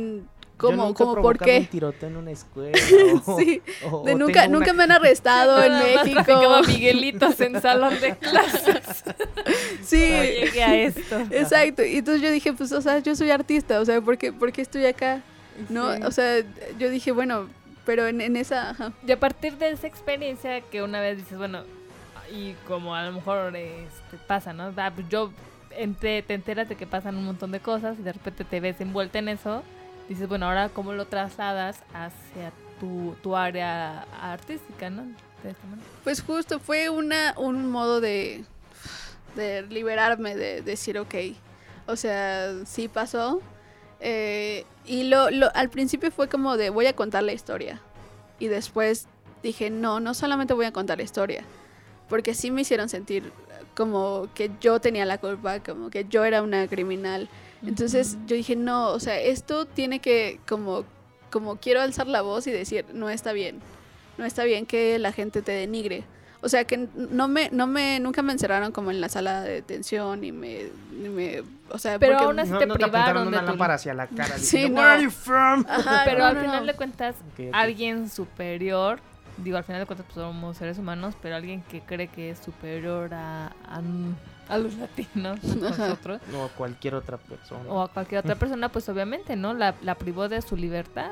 [0.61, 1.67] ¿cómo, nunca cómo por provocado un qué?
[1.71, 2.77] tiroteo en una escuela.
[3.25, 6.23] o- Sí, o- de o nunca, tengo una- nunca me han arrestado en más México.
[6.23, 9.03] traficaba Miguelitos en salón de clases.
[9.83, 9.97] Sí.
[9.99, 11.19] Llegué a esto.
[11.31, 11.83] Exacto.
[11.83, 14.51] Y entonces yo dije, pues, o sea, yo soy artista, o sea, ¿por qué, por
[14.51, 15.21] qué estoy acá?
[15.69, 15.93] ¿No?
[15.95, 16.01] Sí.
[16.03, 16.39] O sea,
[16.79, 17.47] yo dije, bueno,
[17.85, 18.69] pero en, en esa...
[18.71, 18.93] ajá.
[19.05, 21.63] Y a partir de esa experiencia que una vez dices, bueno,
[22.33, 24.71] y como a lo mejor este, pasa, ¿no?
[24.77, 25.31] Ah, pues yo
[25.77, 28.79] ente- te enteras de que pasan un montón de cosas y de repente te ves
[28.79, 29.63] envuelta en eso,
[30.11, 35.03] dices, bueno, ahora cómo lo trasladas hacia tu, tu área artística, ¿no?
[36.03, 38.43] Pues justo fue una, un modo de,
[39.35, 41.15] de liberarme, de decir, ok,
[41.87, 43.41] o sea, sí pasó.
[43.99, 47.79] eh, y lo, lo, al principio fue como de voy a contar la historia.
[48.39, 49.07] Y después
[49.43, 51.43] dije, no, no solamente voy a contar la historia,
[52.09, 53.31] porque sí me hicieron sentir
[53.75, 57.29] como que yo tenía la culpa, como que yo era una criminal.
[57.65, 60.83] Entonces yo dije, no, o sea, esto tiene que como,
[61.29, 63.59] como quiero alzar la voz y decir, no está bien,
[64.17, 66.03] no está bien que la gente te denigre.
[66.43, 69.51] O sea, que no me, no me, nunca me encerraron como en la sala de
[69.53, 73.23] detención y me, ni me o sea, Pero porque- aún así No, te no privaron
[73.23, 73.45] de una tu...
[73.45, 74.37] lámpara hacia la cara.
[74.39, 74.87] Sí, diciendo, no.
[74.87, 77.15] "Where are you from?" Ajá, Pero no, al no, final de cuentas,
[77.53, 78.99] alguien superior,
[79.37, 82.39] digo, al final de cuentas pues, somos seres humanos, pero alguien que cree que es
[82.39, 83.81] superior a, a,
[84.51, 87.63] a los latinos, a nosotros, No, cualquier otra persona.
[87.69, 89.53] o a cualquier otra persona, pues obviamente, ¿no?
[89.53, 91.11] La, la privó de su libertad.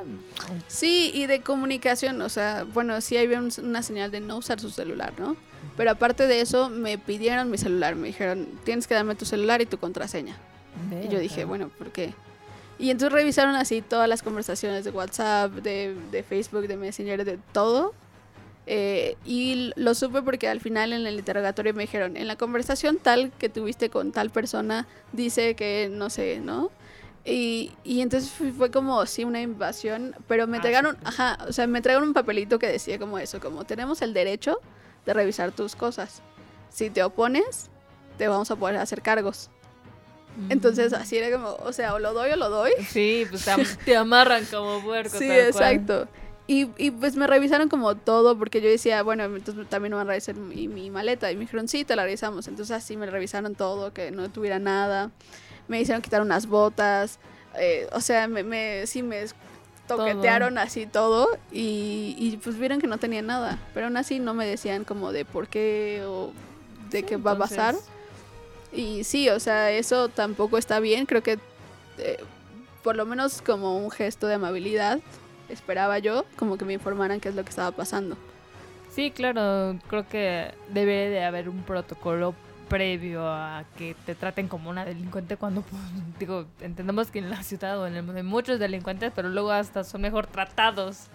[0.67, 4.59] Sí, y de comunicación, o sea, bueno, sí había un- una señal de no usar
[4.59, 5.35] su celular, ¿no?
[5.77, 9.61] Pero aparte de eso, me pidieron mi celular, me dijeron, tienes que darme tu celular
[9.61, 10.35] y tu contraseña.
[11.03, 12.13] Y yo dije, bueno, ¿por qué?
[12.77, 17.37] Y entonces revisaron así todas las conversaciones de WhatsApp, de, de Facebook, de Messenger, de
[17.51, 17.93] todo.
[18.67, 22.97] Eh, y lo supe porque al final en el interrogatorio me dijeron, en la conversación
[22.97, 26.69] tal que tuviste con tal persona, dice que no sé, ¿no?
[27.25, 31.01] Y, y entonces fue, como, sí, una invasión, pero me Ah, entregaron, sí.
[31.03, 34.59] ajá, o sea, me entregaron un papelito que decía como eso, como tenemos el derecho
[35.05, 36.21] de revisar tus cosas.
[36.69, 37.69] Si te opones,
[38.17, 39.49] te vamos a poder hacer cargos.
[40.49, 42.71] Entonces así era como, o sea, o lo doy o lo doy.
[42.87, 45.17] Sí, pues te, am- te amarran como puerco.
[45.17, 45.51] Sí, tal cual.
[46.51, 50.07] Y, y pues me revisaron como todo, porque yo decía, bueno, entonces también me van
[50.07, 51.31] a revisar mi, mi maleta.
[51.31, 52.47] Y me dijeron, sí, te la revisamos.
[52.47, 55.11] Entonces así me revisaron todo, que no tuviera nada.
[55.67, 57.19] Me hicieron quitar unas botas.
[57.55, 59.25] eh, o sea, me, me, sí, me
[59.87, 61.27] toquetearon así todo.
[61.51, 63.59] Y, y pues vieron que no tenía nada.
[63.75, 66.31] Pero aún así no me decían como de por qué o
[66.89, 67.75] de Sí, qué va a pasar.
[68.73, 71.05] Y sí, o sea, eso tampoco está bien.
[71.05, 71.37] Creo que
[71.99, 72.17] eh,
[72.81, 74.99] por lo menos como un gesto de amabilidad,
[75.49, 78.17] esperaba yo, como que me informaran qué es lo que estaba pasando.
[78.91, 82.33] Sí, claro, creo que debe de haber un protocolo
[82.67, 85.81] previo a que te traten como una delincuente cuando, pues,
[86.19, 89.49] digo, entendemos que en la ciudad o en el mundo hay muchos delincuentes, pero luego
[89.51, 91.07] hasta son mejor tratados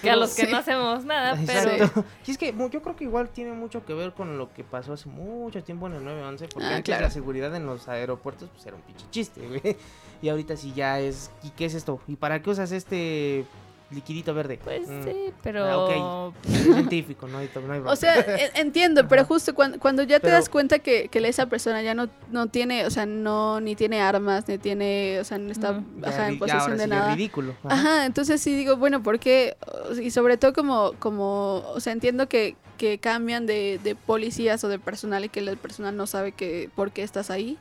[0.00, 0.52] que a los que Sí.
[0.52, 1.90] no hacemos nada, pero...
[2.26, 4.94] Y es que yo creo que igual tiene mucho que ver con lo que pasó
[4.94, 7.02] hace mucho tiempo en el 911, porque Ah, antes claro.
[7.04, 9.76] la seguridad en los aeropuertos pues era un pinche chiste, güey.
[10.22, 12.00] Y ahorita sí ya es, ¿y qué es esto?
[12.08, 13.44] ¿Y para qué usas este
[13.90, 14.58] liquidito verde?
[14.62, 15.02] Pues Mm.
[15.04, 15.12] sí,
[15.42, 15.64] pero...
[15.64, 16.34] Ah, ok.
[16.50, 20.16] Es científico, no hay, no hay O sea, e- entiendo, pero justo cuando, cuando ya
[20.18, 23.60] te Pero- das cuenta que, que esa persona ya no, no tiene, o sea, no,
[23.60, 26.74] ni tiene armas, ni tiene, o sea, no está ajá, ri- en ya posesión ahora
[26.76, 27.14] de sí ya es nada.
[27.14, 27.54] ridículo.
[27.64, 27.74] Ajá.
[27.74, 29.56] Ajá, entonces sí digo, bueno, ¿por qué?
[30.02, 34.68] Y sobre todo como, como o sea, entiendo que, que cambian de, de policías o
[34.68, 37.56] de personal y que el personal no sabe que por qué estás ahí.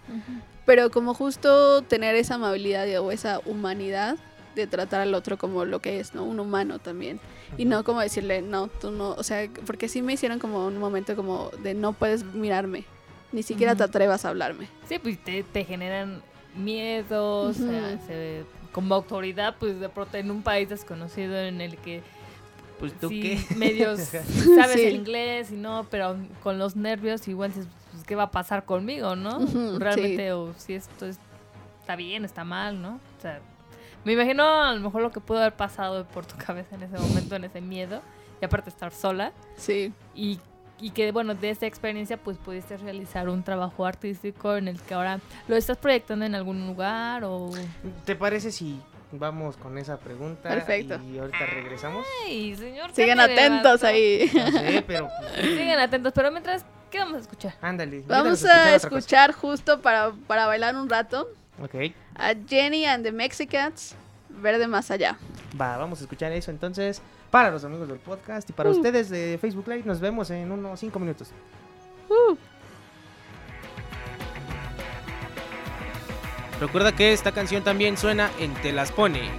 [0.66, 4.18] Pero como justo tener esa amabilidad o esa humanidad
[4.56, 6.24] de tratar al otro como lo que es, ¿no?
[6.24, 7.20] Un humano también.
[7.58, 10.78] Y no como decirle, no, tú no, o sea, porque sí me hicieron como un
[10.78, 12.86] momento como de no puedes mirarme,
[13.32, 14.68] ni siquiera te atrevas a hablarme.
[14.88, 16.22] Sí, pues te, te generan
[16.56, 17.68] miedos, Ujú.
[17.68, 22.02] o sea, se- como autoridad, pues de pronto en un país desconocido en el que
[22.80, 23.40] Pues tú sí, qué.
[23.56, 24.00] medios
[24.56, 24.86] sabes Sí.
[24.88, 28.66] el inglés y no, pero con los nervios igual dices, pues, ¿qué va a pasar
[28.66, 29.40] conmigo, no?
[29.80, 31.20] Realmente, o si esto es-
[31.80, 33.00] está bien, está mal, ¿no?
[33.18, 33.40] O sea,
[34.06, 36.98] me imagino a lo mejor lo que pudo haber pasado por tu cabeza en ese
[36.98, 38.02] momento, en ese miedo,
[38.42, 39.92] y aparte estar sola, Sí.
[40.16, 40.40] y,
[40.80, 44.94] y que, bueno, de esta experiencia, pues pudiste realizar un trabajo artístico en el que
[44.94, 47.50] ahora lo estás proyectando en algún lugar o...
[48.06, 48.80] ¿Te parece si
[49.12, 50.50] vamos con esa pregunta?
[50.50, 51.00] Perfecto.
[51.10, 52.06] Y ahorita regresamos.
[52.26, 52.92] Ay, señor.
[52.94, 54.30] Sigan atentos ahí.
[54.34, 55.08] No sé, pero
[55.42, 57.54] Sigan atentos, pero mientras, ¿qué vamos a escuchar?
[57.62, 58.04] ándale.
[58.06, 58.76] Vamos a cosa.
[58.76, 61.30] escuchar justo para, para bailar un rato
[61.62, 61.94] Ok.
[62.16, 63.96] a Jenny and the Mexicans,
[64.30, 65.18] Verde Más Allá.
[65.60, 67.02] Va, vamos a escuchar eso entonces
[67.32, 68.74] para los amigos del podcast y para Uh.
[68.74, 69.84] ustedes de Facebook Live.
[69.86, 71.30] Nos vemos en unos 5 minutos.
[72.10, 72.36] Uh.
[76.60, 79.30] Recuerda que esta canción también suena en Te las pone.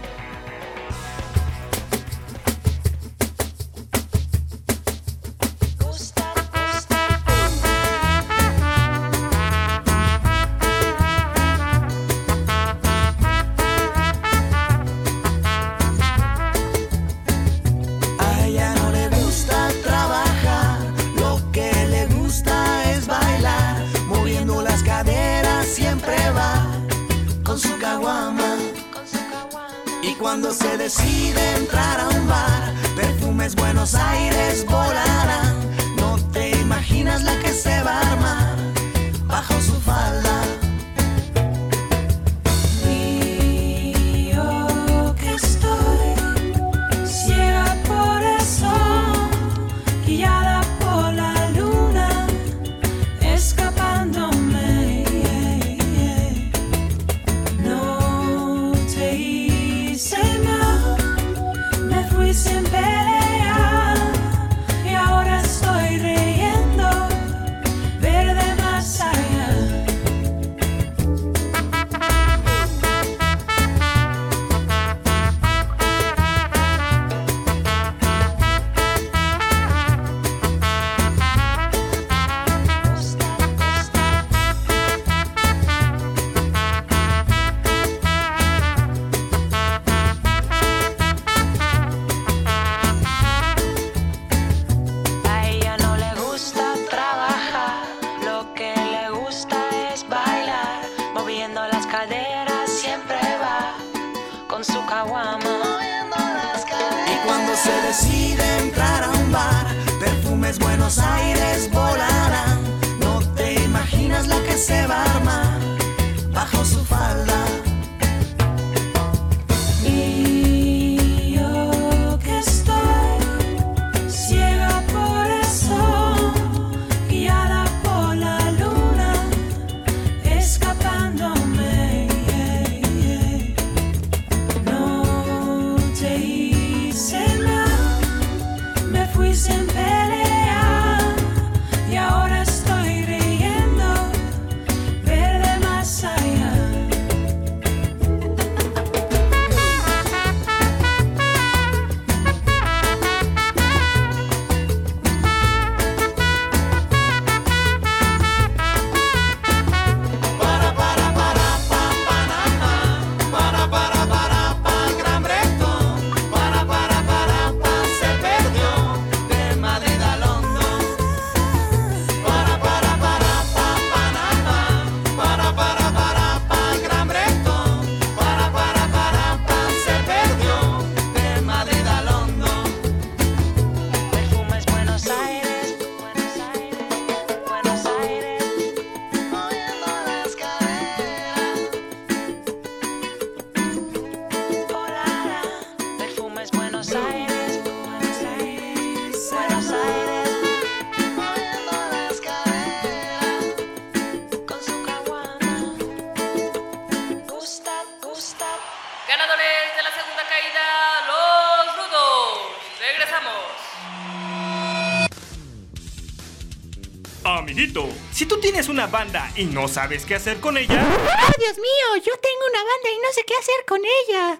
[218.12, 221.96] Si tú tienes una banda y no sabes qué hacer con ella, ¡Oh, Dios mío!
[222.04, 224.38] Yo tengo una banda y no sé qué hacer con ella.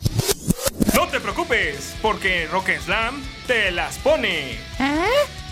[0.94, 4.52] no te preocupes, porque Rock Slam te las pone.
[4.52, 4.58] ¿Eh?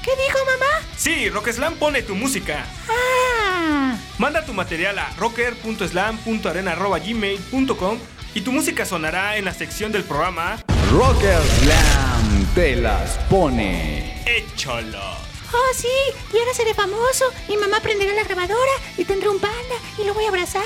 [0.02, 0.80] ¿Qué dijo mamá?
[0.96, 2.66] Sí, Rock Slam pone tu música.
[2.88, 3.96] Ah.
[4.18, 7.98] Manda tu material a rocker.slam.arena.gmail.com
[8.34, 10.56] y tu música sonará en la sección del programa
[10.90, 14.22] Rocker Slam te las pone.
[14.26, 15.13] Échalo.
[15.56, 15.88] Oh, sí,
[16.32, 17.26] y ahora seré famoso.
[17.48, 20.64] Mi mamá prenderá la grabadora y tendré un panda y lo voy a abrazar.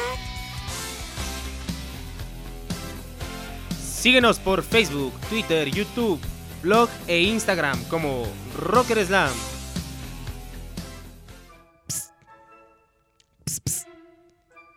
[3.78, 6.18] Síguenos por Facebook, Twitter, YouTube,
[6.62, 8.26] blog e Instagram como
[8.56, 9.32] Rocker Slam.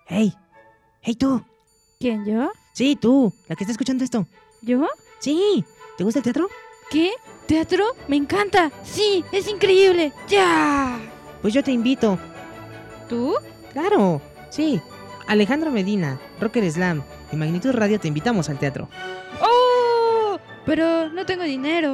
[0.08, 0.34] Hey,
[1.02, 1.42] hey tú.
[2.00, 2.52] ¿Quién, yo?
[2.74, 4.28] Sí, tú, la que está escuchando esto.
[4.62, 4.88] ¿Yo?
[5.20, 5.64] Sí,
[5.98, 6.50] ¿te gusta el teatro?
[6.90, 7.12] ¿Qué?
[7.52, 7.84] ¿Teatro?
[8.08, 8.72] Me encanta.
[8.82, 10.14] Sí, es increíble.
[10.30, 10.98] ¡Ya!
[11.42, 12.18] Pues yo te invito.
[13.10, 13.36] ¿Tú?
[13.74, 14.80] Claro, sí.
[15.28, 18.88] Alejandro Medina, Rocker Slam y Magnitud Radio te invitamos al teatro.
[19.42, 20.40] ¡Oh!
[20.66, 21.94] Pero no tengo dinero.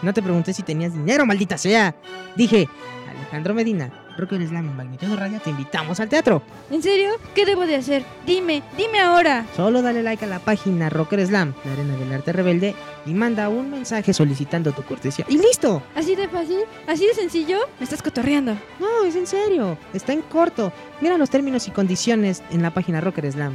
[0.00, 1.94] No te pregunté si tenías dinero, maldita sea.
[2.34, 2.66] Dije,
[3.10, 6.42] Alejandro Medina, Rocker Slam y Magnitud Radio te invitamos al teatro.
[6.70, 7.10] ¿En serio?
[7.34, 8.04] ¿Qué debo de hacer?
[8.26, 9.46] Dime, dime ahora.
[9.56, 12.74] Solo dale like a la página Rocker Slam, la arena del arte rebelde,
[13.06, 15.24] y manda un mensaje solicitando tu cortesía.
[15.28, 15.82] ¡Y listo!
[15.94, 16.60] ¿Así de fácil?
[16.86, 17.58] ¿Así de sencillo?
[17.78, 18.56] Me estás cotorreando.
[18.80, 19.76] No, es en serio.
[19.92, 20.72] Está en corto.
[21.00, 23.54] Mira los términos y condiciones en la página Rocker Slam.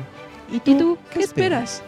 [0.51, 1.83] ¿Y tú, ¿Qué esperas?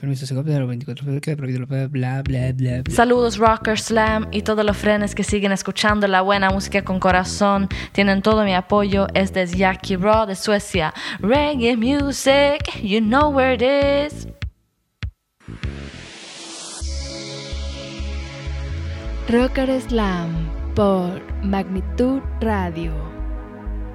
[0.00, 2.82] Permiso, se copia de los 24 queda prohibido, bla, bla, bla, bla.
[2.88, 7.68] Saludos Rocker Slam y todos los frenes que siguen escuchando la buena música con corazón.
[7.92, 9.08] Tienen todo mi apoyo.
[9.14, 10.94] Este es Jackie Raw de Suecia.
[11.20, 14.28] Reggae music, you know where it is.
[19.28, 22.92] Rocker Slam por Magnitud Radio.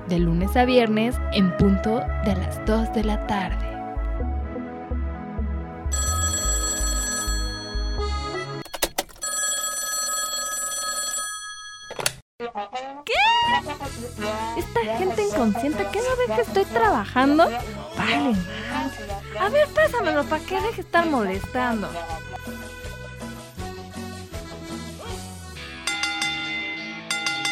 [0.10, 3.73] De lunes a viernes en punto de las 2 de la tarde.
[14.58, 17.50] Esta gente inconsciente que no ve que estoy trabajando.
[17.98, 18.36] Vale.
[19.40, 21.90] A ver, pásamelo para que deje de estar molestando.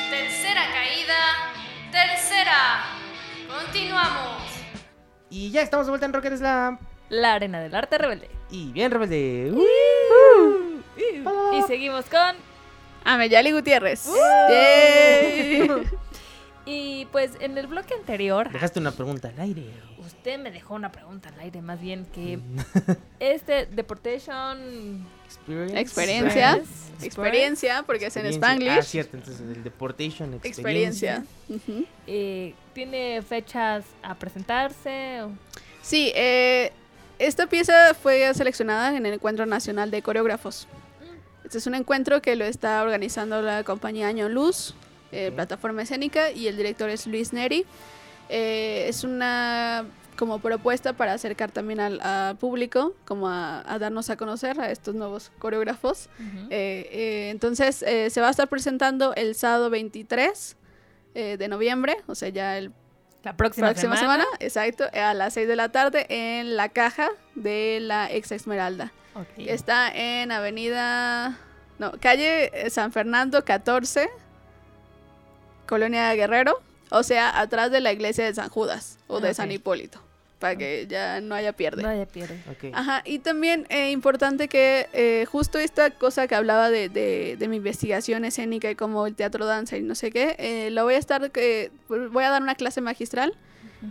[0.09, 1.51] Tercera caída.
[1.91, 2.83] Tercera.
[3.47, 4.43] Continuamos.
[5.29, 6.77] Y ya estamos de vuelta en Rocker Slam.
[7.09, 8.29] La arena del arte rebelde.
[8.49, 9.53] Y bien rebelde.
[11.53, 12.35] Y seguimos con.
[13.03, 14.07] Ameyali Gutiérrez.
[14.07, 15.83] Uh.
[16.73, 18.49] Y pues en el bloque anterior.
[18.51, 19.65] Dejaste una pregunta al aire.
[19.99, 22.57] Usted me dejó una pregunta al aire, más bien que Mm.
[23.19, 25.05] este Deportation
[25.75, 26.53] Experiencia.
[26.53, 27.05] Experience.
[27.05, 28.25] Experiencia, porque es en.
[28.27, 28.69] Spanglish.
[28.69, 31.23] Ah, cierto, entonces el Deportation Experiencia.
[31.49, 31.89] Experiencia.
[32.07, 35.23] Eh, tiene fechas a presentarse.
[35.23, 35.31] o-
[35.81, 36.71] Sí, eh,
[37.19, 40.67] esta pieza fue seleccionada en el Encuentro Nacional de Coreógrafos.
[41.43, 44.73] Este es un encuentro que lo está organizando la compañía Año Luz,
[45.11, 47.65] eh, plataforma escénica, y el director es Luis Neri.
[48.29, 49.85] Eh, es una
[50.17, 54.69] como propuesta para acercar también al, al público, como a, a darnos a conocer a
[54.69, 56.09] estos nuevos coreógrafos.
[56.49, 60.57] Eh, eh, entonces eh, se va a estar presentando el sábado 23
[61.15, 62.71] eh, de noviembre, o sea, ya el
[63.23, 64.25] La próxima semana.
[64.39, 68.91] exacto, a las 6 de la tarde en la caja de la ex Esmeralda.
[69.37, 71.37] Está en Avenida,
[71.79, 74.07] no, calle San Fernando 14,
[75.71, 79.49] Colonia Guerrero, o sea, atrás de la iglesia de San Judas o de Ah, San.
[79.53, 80.01] Hipólito,
[80.39, 81.81] para que ya no haya pierde.
[81.81, 82.37] No haya pierde.
[82.73, 87.47] Ajá, y también eh, importante que eh, justo esta cosa que hablaba de, de- de
[87.47, 90.95] mi investigación escénica y como el teatro danza y no sé qué, eh, lo voy
[90.95, 93.33] a estar, que voy a dar una clase magistral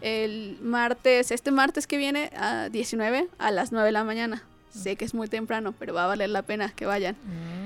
[0.03, 4.43] el martes, este martes que viene a 19 a las 9 de la mañana.
[4.72, 7.16] Sé que es muy temprano, pero va a valer la pena que vayan.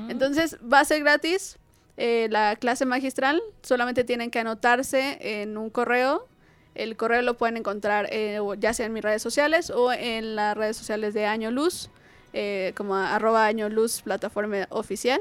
[0.09, 1.59] Entonces va a ser gratis
[1.97, 6.27] eh, la clase magistral, solamente tienen que anotarse en un correo.
[6.75, 10.57] El correo lo pueden encontrar eh, ya sea en mis redes sociales o en las
[10.57, 11.89] redes sociales de Año Luz,
[12.33, 15.21] eh, como arroba Año Luz plataforma oficial.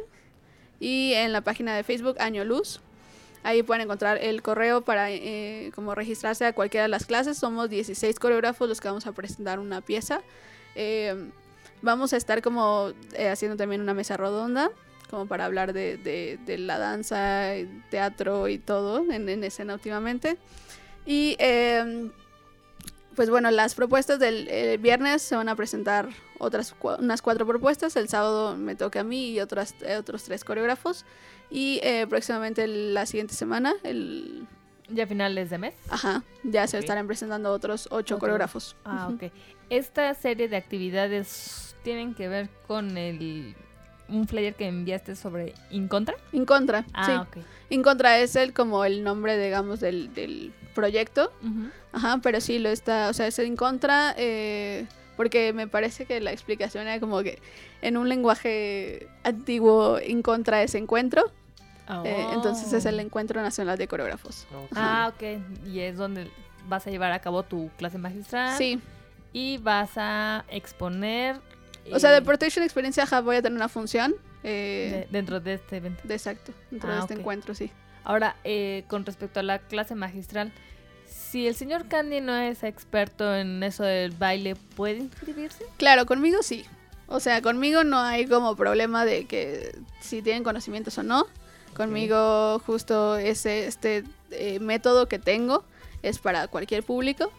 [0.79, 2.81] Y en la página de Facebook Año Luz.
[3.43, 7.37] Ahí pueden encontrar el correo para eh, como registrarse a cualquiera de las clases.
[7.37, 10.21] Somos 16 coreógrafos los que vamos a presentar una pieza.
[10.75, 11.29] Eh,
[11.81, 12.93] vamos a estar como
[13.29, 14.71] haciendo también una mesa redonda,
[15.13, 19.75] como para hablar de, de- de la danza, el teatro y todo en, en escena
[19.75, 20.37] últimamente.
[21.05, 22.09] Y eh,
[23.15, 26.09] pues bueno, las propuestas del el viernes se van a presentar
[26.39, 27.95] otras unas cuatro propuestas.
[27.95, 31.05] El sábado me toca a mí y otras, eh, otros tres coreógrafos.
[31.51, 34.47] Y eh, próximamente la siguiente semana, el
[34.89, 35.75] ¿Ya finales de mes?
[35.89, 36.81] Ajá, ya se Ok.
[36.81, 38.19] estarán presentando otros ocho Otro.
[38.19, 38.75] coreógrafos.
[38.83, 39.15] Ah, Ujú.
[39.27, 39.31] ok.
[39.69, 43.55] Esta serie de actividades tienen que ver con el
[44.09, 46.15] un flyer que enviaste sobre Incontra.
[46.31, 47.39] Incontra, Ah, sí.
[47.39, 47.45] ok.
[47.69, 51.31] Incontra es el como el nombre, digamos, del, del proyecto.
[51.91, 54.85] Ajá, pero sí lo está, o sea, es en contra, eh,
[55.15, 57.39] porque me parece que la explicación era como que
[57.81, 61.31] en un lenguaje antiguo, en contra es encuentro.
[62.05, 64.47] eh, entonces es el Encuentro Nacional de Coreógrafos.
[64.75, 65.67] Ah, ok.
[65.67, 66.29] Y es donde
[66.69, 68.57] vas a llevar a cabo tu clase magistral.
[68.57, 68.79] Sí.
[69.33, 71.37] Y vas a exponer.
[71.91, 74.15] O sea, de Portation Experience, ajá, voy a tener una función.
[74.45, 76.01] eh, de- dentro de este evento.
[76.05, 77.19] de exacto, dentro Ah, de este ok.
[77.21, 77.71] encuentro, sí.
[78.03, 80.51] Ahora, eh, con respecto a la clase magistral,
[81.07, 85.63] si el señor Candy no es experto en eso del baile, ¿puede inscribirse?
[85.77, 86.65] Claro, conmigo sí.
[87.07, 91.25] O sea, conmigo no hay como problema de que si tienen conocimientos o no.
[91.73, 95.63] Conmigo justo ese este eh, método que tengo
[96.01, 97.31] es para cualquier público.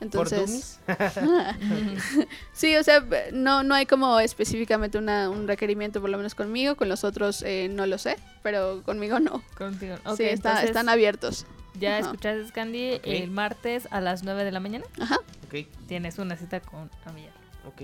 [0.00, 0.78] Entonces,
[2.52, 6.76] sí, o sea, no, no hay como específicamente una, un requerimiento, por lo menos conmigo.
[6.76, 9.42] Con los otros eh, no lo sé, pero conmigo no.
[9.56, 9.96] Contigo.
[9.96, 11.46] sí, Ok, está- entonces, están abiertos.
[11.78, 12.06] Ya Ajá.
[12.10, 13.00] escuchaste, Candy, Ok.
[13.04, 14.84] el martes a las 9 de la mañana.
[15.00, 15.16] Ajá.
[15.46, 17.30] Ok, Tienes una cita con Amiel.
[17.66, 17.82] ok.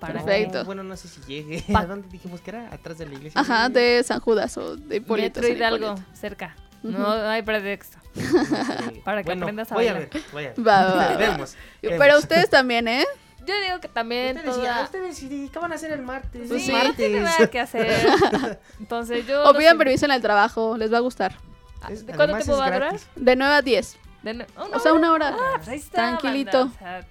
[0.00, 0.58] Para Perfecto.
[0.58, 1.64] No, bueno, no sé si llegue.
[1.72, 2.72] Pa- ¿A dónde dijimos que era?
[2.72, 3.40] ¿Atrás de la iglesia?
[3.40, 5.44] Ajá, de San Judas o de Hipólito.
[5.46, 6.54] Hidalgo, cerca.
[6.82, 7.98] No hay pretexto.
[9.04, 10.02] Para que Bueno, aprendas a voy bailar.
[10.02, 10.66] a ver, voy a ver.
[10.66, 11.16] Va, va, va.
[11.16, 12.18] Vemos, Pero vemos.
[12.18, 13.04] ustedes también, ¿eh?
[13.46, 15.18] Yo digo que también Ustedes, toda- ya, ustedes
[15.50, 16.48] ¿qué van a hacer el martes?
[16.48, 16.96] Pues Es sí, martes.
[16.96, 18.06] tiene nada que hacer.
[18.78, 19.42] Entonces yo...
[19.48, 21.34] O pidan permiso en el trabajo, les va a gustar.
[21.88, 22.96] Es- ¿De cuánto además tiempo va a durar?
[23.16, 23.98] De 9 a 10.
[24.22, 25.34] De nue- O sea, una hora.
[25.38, 26.66] Ah, pues ahí está, Tranquilito.
[26.66, 27.06] banda,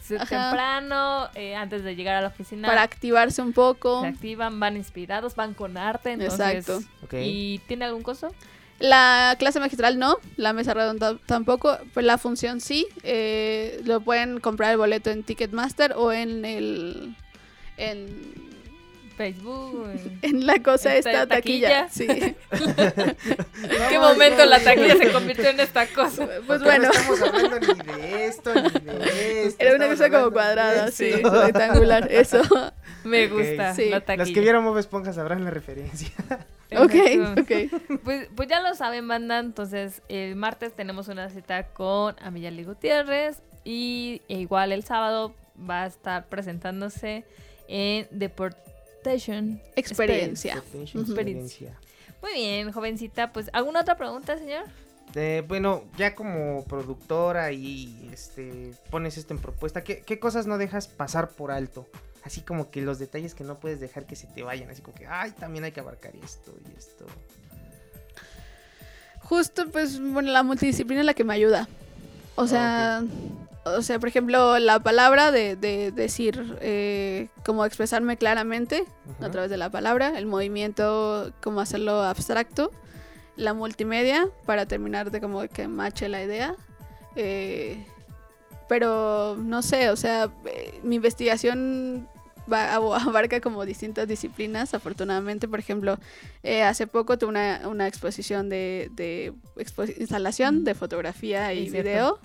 [0.00, 2.66] o sea, temprano, eh, antes de llegar a la oficina.
[2.66, 4.00] Para activarse un poco.
[4.02, 6.12] Se activan, van inspirados, van con arte.
[6.12, 6.80] Entonces, Exacto.
[7.18, 8.32] ¿Y tiene algún costo?
[8.78, 12.86] La clase magistral no, la mesa redonda tampoco, pero la función sí.
[13.04, 17.16] eh, lo pueden comprar el boleto en Ticketmaster o en el.
[17.78, 18.36] En,
[19.16, 19.88] Facebook.
[20.20, 21.86] en la cosa Esta esta taquilla.
[21.86, 21.88] taquilla.
[21.90, 22.06] Sí.
[22.06, 22.36] ¿En
[23.88, 26.28] qué momento la taquilla se convirtió en esta cosa?
[26.46, 26.88] Pues bueno.
[26.88, 29.64] No estamos hablando ni de esto, ni de esto.
[29.64, 32.42] Era una cosa como cuadrada, sí, rectangular, eso.
[33.06, 33.90] Me gusta Sí.
[33.90, 36.10] la Los que vieron Bob Esponja sabrán la referencia.
[36.72, 36.94] Ok,
[37.38, 38.00] ok.
[38.02, 39.38] Pues, pues ya lo saben, banda.
[39.38, 43.38] Entonces, el martes tenemos una cita con Amiyali Gutiérrez.
[43.62, 47.24] Y e igual el sábado va a estar presentándose
[47.68, 50.62] en Deportation Experiencia.
[50.74, 51.00] Ujú.
[51.00, 51.78] experiencia.
[52.20, 53.32] Muy bien, jovencita.
[53.32, 54.64] Pues, ¿alguna otra pregunta, señor?
[55.14, 60.58] Eh, bueno, ya como productora y este pones esto en propuesta, ¿qué, qué cosas no
[60.58, 61.88] dejas pasar por alto?
[62.26, 64.96] Así como que los detalles que no puedes dejar que se te vayan, así como
[64.96, 67.06] que, ay, también hay que abarcar esto y esto.
[69.20, 71.68] Justo, pues, bueno, la multidisciplina es la que me ayuda.
[72.34, 73.04] O sea,
[73.64, 78.86] o sea, por ejemplo, la palabra de, de decir, eh, cómo expresarme claramente
[79.20, 82.72] a través de la palabra, el movimiento, cómo hacerlo abstracto,
[83.36, 86.56] la multimedia para terminar de como que mache la idea.
[87.14, 87.86] eh,
[88.68, 92.08] pero no sé, o sea, eh, mi investigación
[92.52, 95.48] va- abarca como distintas disciplinas, afortunadamente.
[95.48, 95.98] Por ejemplo,
[96.42, 102.18] eh, hace poco tuve una, una exposición de, de expo- instalación de fotografía y video.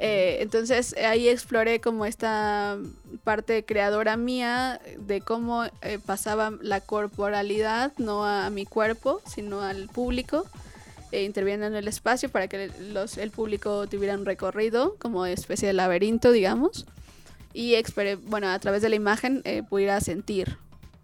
[0.00, 2.78] Eh, entonces ahí exploré como esta
[3.22, 9.88] parte creadora mía de cómo eh, pasaba la corporalidad, no a, mi cuerpo, sino al
[9.88, 10.46] público,
[11.12, 15.68] eh, interviniendo en el espacio para que los, el público tuviera un recorrido como especie
[15.68, 16.86] de laberinto, digamos
[17.54, 17.74] y
[18.26, 20.58] bueno, a través de la imagen eh, pudiera sentir.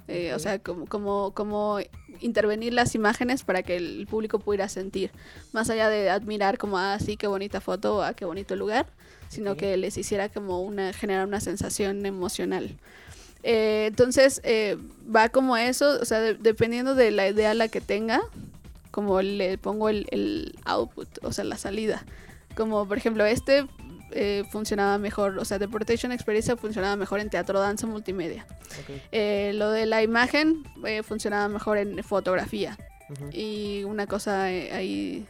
[0.08, 1.78] Eh, O sea, como, como, como
[2.20, 5.12] intervenir las imágenes para que el público pudiera sentir.
[5.52, 8.86] Más allá de admirar como, ah, sí, qué bonita foto, ah, qué bonito lugar,
[9.28, 12.76] sino que les hiciera como una, generar una sensación emocional.
[13.44, 14.76] Eh, entonces, eh,
[15.14, 18.20] va como eso, o sea, de- dependiendo de la idea la que tenga,
[18.90, 22.04] como le pongo el, el output, o sea, la salida.
[22.56, 23.64] Como por ejemplo este
[24.12, 28.46] eh, funcionaba mejor, o sea, Deportation Experiencia funcionaba mejor en teatro, danza, multimedia.
[29.12, 32.78] Eh, lo de la imagen eh, funcionaba mejor en fotografía.
[33.32, 35.26] Y una cosa ahí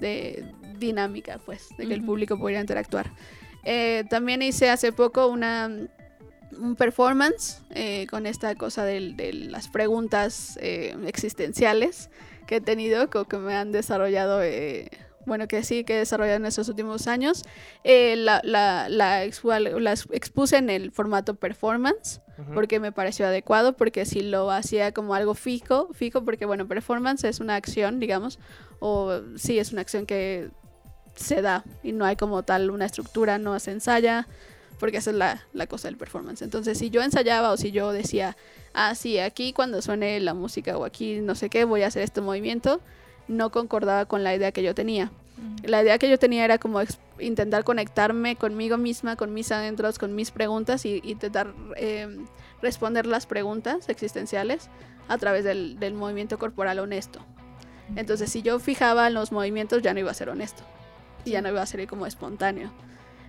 [0.00, 0.44] de
[0.78, 3.12] dinámica, pues, de que el público pudiera interactuar.
[4.08, 5.70] También hice hace poco una
[6.58, 7.62] un performance
[8.10, 12.10] con esta cosa de, las preguntas existenciales
[12.48, 14.40] que he tenido, que me han desarrollado,
[15.26, 17.44] bueno, que sí, que he desarrollado en estos últimos años.
[17.84, 22.20] Eh, la, la, la las expuse en el formato performance
[22.54, 27.24] porque me pareció adecuado, porque si lo hacía como algo fijo, fijo, porque bueno, performance
[27.24, 28.38] es una acción, digamos,
[28.78, 30.50] o sí, es una acción que
[31.14, 34.26] se da y no hay como tal una estructura, no se ensaya,
[34.78, 36.42] porque esa es la, la cosa del performance.
[36.42, 38.36] Entonces, si yo ensayaba o si yo decía,
[38.72, 42.02] ah, sí, aquí cuando suene la música o aquí no sé qué, voy a hacer
[42.02, 42.80] este movimiento,
[43.30, 45.10] no concordaba con la idea que yo tenía.
[45.62, 46.80] La idea que yo tenía era como
[47.18, 52.08] intentar conectarme conmigo misma, con mis adentros, con mis preguntas y, intentar eh,
[52.60, 54.68] responder las preguntas existenciales
[55.08, 57.20] a través del, del movimiento corporal honesto.
[57.96, 60.62] Entonces, si yo fijaba en los movimientos, ya no iba a ser honesto
[61.24, 62.70] y ya no iba a ser como espontáneo.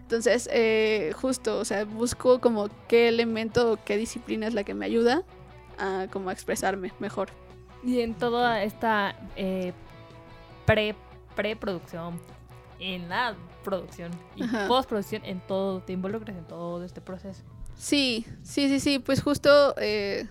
[0.01, 4.85] Entonces, eh, justo, o sea, busco como qué elemento qué disciplina es la que me
[4.85, 5.23] ayuda
[5.77, 7.29] a como a expresarme mejor.
[7.83, 9.73] Y en toda esta eh,
[10.71, 10.95] pre
[11.35, 12.19] preproducción,
[12.79, 14.67] en la producción y Ajá.
[14.67, 17.41] postproducción, en todo, te involucras en todo este proceso.
[17.75, 20.27] Sí, sí, sí, sí, pues justo, eh,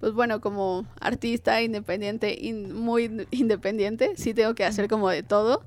[0.00, 5.22] pues bueno, como artista independiente, in- muy in- independiente, sí tengo que hacer como de
[5.22, 5.62] todo.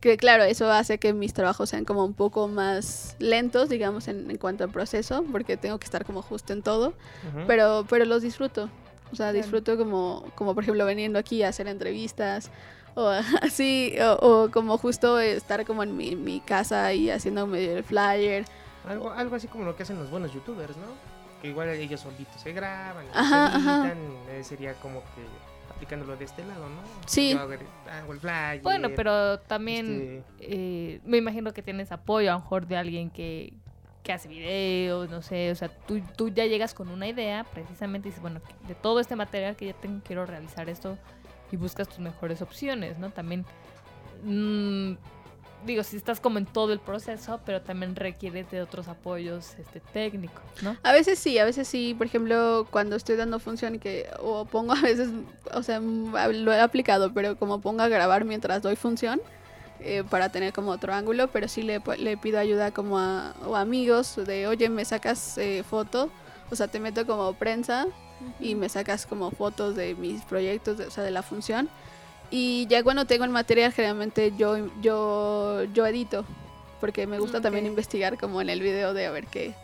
[0.00, 4.30] Que claro, eso hace que mis trabajos sean como un poco más lentos, digamos, en,
[4.30, 6.88] en cuanto al proceso, porque tengo que estar como justo en todo,
[7.28, 7.46] Ujú.
[7.46, 8.70] pero, pero los disfruto.
[9.10, 12.50] O sea, disfruto como, como por ejemplo veniendo aquí a hacer entrevistas
[12.98, 13.08] o
[13.42, 14.12] así, o,
[14.44, 18.44] o como justo estar como en mi, mi casa y haciendo medio el flyer.
[18.86, 20.86] Algo, algo así como lo que hacen los buenos youtubers, ¿no?
[21.40, 23.58] Que igual ellos solitos se graban, Ajá, se
[23.92, 25.22] editan, sería como que
[25.74, 26.80] aplicándolo de este lado, ¿no?
[27.06, 27.32] Sí.
[27.32, 30.54] Yo hago el, hago el flyer, Bueno, pero también este-
[30.94, 33.52] eh, me imagino que tienes apoyo a lo mejor de alguien que,
[34.02, 38.08] que hace videos, no sé, o sea, tú, tú ya llegas con una idea precisamente
[38.08, 40.98] y dices, bueno, de todo este material que ya tengo, quiero realizar esto
[41.50, 43.10] y buscas tus mejores opciones, ¿no?
[43.10, 43.44] También,
[44.24, 44.92] mm,
[45.66, 49.80] digo, si estás como en todo el proceso, pero también requieres de otros apoyos este,
[49.80, 50.76] técnicos, ¿no?
[50.82, 51.94] A veces sí, a veces sí.
[51.96, 55.10] Por ejemplo, cuando estoy dando función que o pongo a veces,
[55.52, 56.12] o sea, mm,
[56.44, 59.20] lo he aplicado, pero como pongo a grabar mientras doy función
[59.80, 63.56] eh, para tener como otro ángulo, pero sí le, le pido ayuda como a o
[63.56, 66.10] amigos de, oye, me sacas eh, foto,
[66.50, 67.86] o sea, te meto como prensa
[68.40, 71.68] y me sacas como fotos de mis proyectos, de- o sea, de la función.
[72.30, 76.24] Y ya cuando tengo el material, generalmente yo, yo, yo edito,
[76.80, 79.54] porque me gusta también investigar como en el video de a ver qué...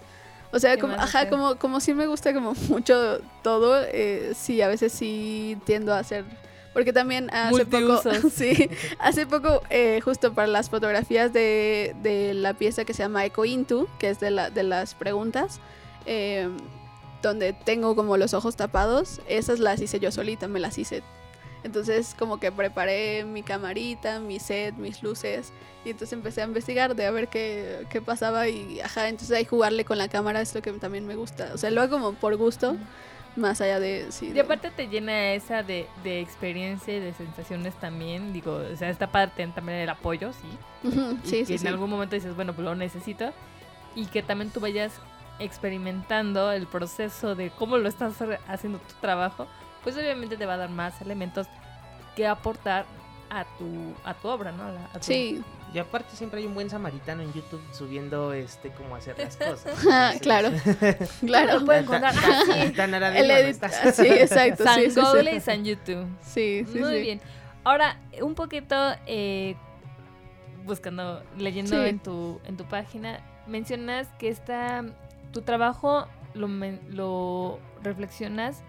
[0.53, 4.63] O sea, ¿Qué como, ajá, como, como sí me gusta como mucho todo, eh, sí,
[4.63, 6.25] a veces sí tiendo a hacer...
[6.73, 8.03] Porque también hace poco,
[8.35, 13.25] sí, hace poco, eh, justo para las fotografías de, de la pieza que se llama
[13.25, 15.61] Eco Into, que es de, la, de las preguntas,
[16.07, 16.49] eh,
[17.29, 21.03] donde tengo como los ojos tapados, esas las hice yo solita, me las hice.
[21.63, 25.51] Entonces como que preparé mi camarita, mi set, mis luces
[25.85, 29.45] y entonces empecé a investigar de a ver qué, qué pasaba y ajá, entonces ahí
[29.47, 31.51] jugarle con la cámara es lo que también me gusta.
[31.55, 32.77] O sea, lo hago como por gusto,
[33.37, 34.07] más allá de...
[34.11, 38.35] Sí, Y de- aparte te llena esa de, de experiencia y de sensaciones también.
[38.35, 40.87] Digo, o sea, esta parte también el apoyo, sí.
[40.89, 43.33] Ujú, Y sí, que sí, en algún momento dices, bueno, pues lo necesito.
[43.97, 44.93] Y que también tú vayas
[45.39, 48.15] experimentando el proceso de cómo lo estás
[48.49, 49.47] haciendo tu trabajo.
[49.83, 51.47] Pues obviamente te va a dar más elementos
[52.17, 52.87] que aportar
[53.31, 54.65] a tu, a tu obra, ¿no?
[54.65, 55.13] A tu-
[55.75, 59.75] Y aparte siempre hay un buen samaritano en YouTube subiendo este cómo hacer las cosas.
[59.91, 60.51] Ah, claro,
[61.27, 61.59] claro.
[61.59, 62.15] Lo pueden encontrar
[62.77, 63.97] Tan- El edit- estás.
[63.97, 65.01] sí, exacto, San sí, sí, sí.
[65.01, 66.07] Google y San YouTube.
[66.23, 67.01] Sí, sí, Muy sí.
[67.03, 67.21] bien.
[67.65, 68.77] Ahora, un poquito
[69.07, 69.57] eh,
[70.65, 71.89] buscando, leyendo Sí.
[71.89, 74.85] en tu en tu página, mencionas que está
[75.35, 76.49] tu trabajo lo,
[76.89, 78.63] lo reflexionas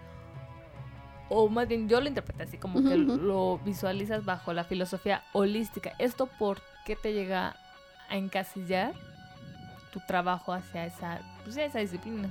[1.28, 5.92] o más bien yo lo interpreté así como que lo visualizas bajo la filosofía holística.
[5.98, 7.56] ¿Esto por qué te llega
[8.08, 8.92] a encasillar
[9.92, 12.30] tu trabajo hacia esa, pues, esa disciplina?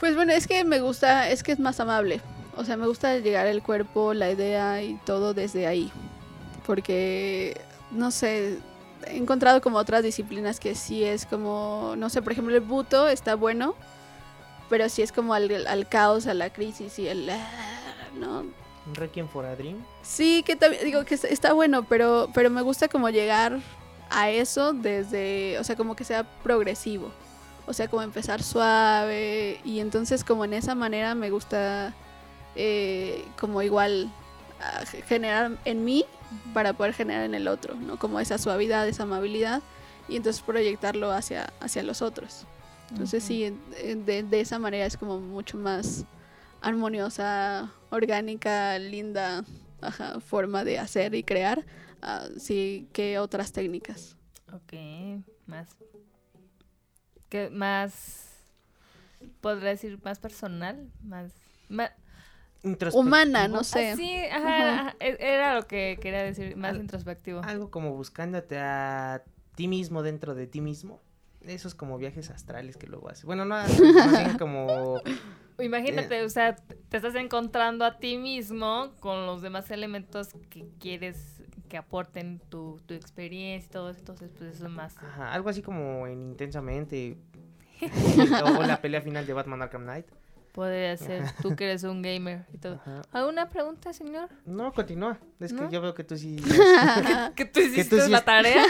[0.00, 2.20] Pues bueno, es que me gusta, es que es más amable.
[2.56, 5.90] O sea, me gusta llegar el cuerpo, la idea y todo desde ahí.
[6.66, 8.58] Porque, no sé,
[9.06, 13.08] he encontrado como otras disciplinas que sí es como, no sé, por ejemplo, el buto
[13.08, 13.74] está bueno,
[14.68, 17.30] pero sí es como al, al caos, a la crisis y el...
[18.18, 18.40] ¿no?
[18.86, 19.76] Un Requiem for a Dream.
[20.02, 23.60] Sí, que también digo que está- bueno, pero, pero me gusta como llegar
[24.10, 27.10] a eso desde, o sea, como que sea progresivo.
[27.66, 29.60] O sea, como empezar suave.
[29.64, 31.94] Y entonces como en esa manera me gusta
[32.56, 34.10] eh, como igual
[34.60, 36.04] ah, ge- generar en mí
[36.54, 37.98] para poder generar en el otro, ¿no?
[37.98, 39.62] Como esa suavidad, esa amabilidad.
[40.08, 42.44] Y entonces proyectarlo hacia, hacia los otros.
[42.90, 43.54] Entonces sí,
[44.04, 46.04] de, de esa manera es como mucho más
[46.60, 49.44] armoniosa, orgánica, linda
[49.80, 51.64] ajá, forma de hacer y crear,
[52.02, 54.16] ah, sí, que otras técnicas.
[54.52, 54.74] Ok,
[55.46, 55.68] más.
[57.28, 58.28] ¿Qué más?
[59.40, 61.32] Podría decir más personal, más.
[61.68, 61.92] ma-
[62.92, 63.96] humana, no Ah, sé.
[63.96, 67.40] sí, ajá, e- era lo que quería decir, más introspectivo.
[67.44, 69.22] Algo como buscándote a
[69.54, 71.00] ti mismo dentro de ti mismo.
[71.42, 73.24] Esos como viajes astrales que luego haces.
[73.24, 75.00] Bueno, no, más bien como...
[75.58, 76.24] Imagínate, Eh.
[76.24, 81.76] o sea, te estás encontrando a ti mismo con los demás elementos que quieres que
[81.76, 84.96] aporten tu, tu experiencia y todo eso, entonces pues eso es más.
[84.98, 87.16] Ajá, algo así como en Intensamente.
[88.56, 90.06] o la pelea final de Batman Arkham Knight.
[90.52, 92.78] Podría ser tú que eres un gamer y todo.
[93.10, 94.28] ¿Alguna pregunta, señor?
[94.44, 95.18] No, continúa.
[95.40, 95.66] Es ¿No?
[95.66, 96.36] que yo veo que tú sí...
[97.34, 98.64] Que tú hiciste la sí- tarea.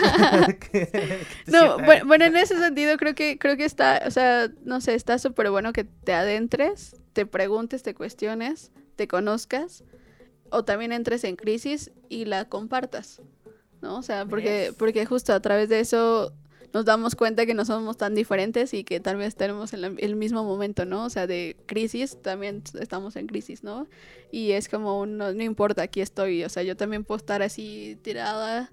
[0.61, 4.03] que- que tú sí No, bueno, bueno, en ese sentido creo que creo que está,
[4.07, 9.09] o sea, no sé, está súper bueno que te adentres, te preguntes, te cuestiones, te
[9.09, 9.83] conozcas
[10.51, 13.21] o también entres en crisis y la compartas,
[13.81, 13.97] ¿no?
[13.99, 16.33] O sea, porque porque justo a través de eso
[16.73, 20.17] nos damos cuenta que no somos tan diferentes y que tal vez tenemos el, el
[20.17, 21.05] mismo momento, ¿no?
[21.05, 23.87] O sea, de crisis, también estamos en crisis, ¿no?
[24.31, 27.99] Y es como, no, no importa, aquí estoy, o sea, yo también puedo estar así
[28.03, 28.73] tirada,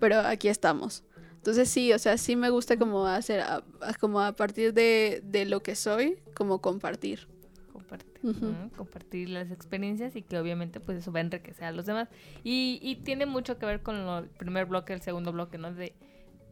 [0.00, 1.04] pero aquí estamos.
[1.36, 5.22] Entonces sí, o sea, sí me gusta como hacer, a- a- como a partir de,
[5.24, 7.28] de lo que soy, como compartir.
[7.72, 8.46] Compartir, Ujú.
[8.46, 8.70] ¿no?
[8.76, 12.08] compartir las experiencias y que obviamente pues eso va a enriquecer a los demás.
[12.42, 15.72] Y, y tiene mucho que ver con lo- el primer bloque, el segundo bloque, ¿no?
[15.72, 15.94] De,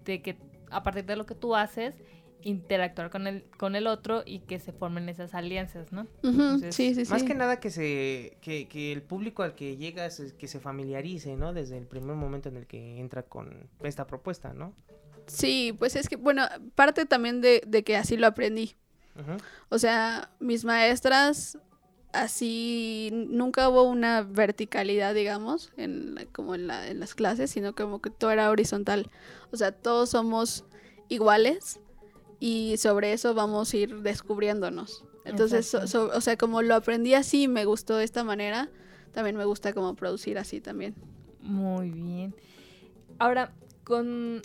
[0.04, 0.36] de que
[0.74, 1.94] a partir de lo que tú haces,
[2.42, 6.06] interactuar con el, con el otro y que se formen esas alianzas, ¿no?
[6.22, 10.46] Entonces, Más que nada que se que, que el público al que llegas es que
[10.46, 11.52] se familiarice, ¿no?
[11.52, 14.74] Desde el primer momento en el que entra con esta propuesta, ¿no?
[15.26, 18.76] Sí, pues es que, bueno, parte también de, de que así lo aprendí.
[19.68, 21.56] O sea, mis maestras,
[22.14, 27.74] así, nunca hubo una verticalidad, digamos, en, la- como en, la- en las clases, sino
[27.74, 29.10] como que todo era horizontal.
[29.52, 30.64] O sea, todos somos
[31.08, 31.80] iguales
[32.40, 35.04] y sobre eso vamos a ir descubriéndonos.
[35.24, 38.68] Entonces, so- o sea, como lo aprendí así, me gustó de esta manera,
[39.12, 40.94] también me gusta como producir así también.
[41.40, 42.34] Muy bien.
[43.18, 43.52] Ahora,
[43.84, 44.42] con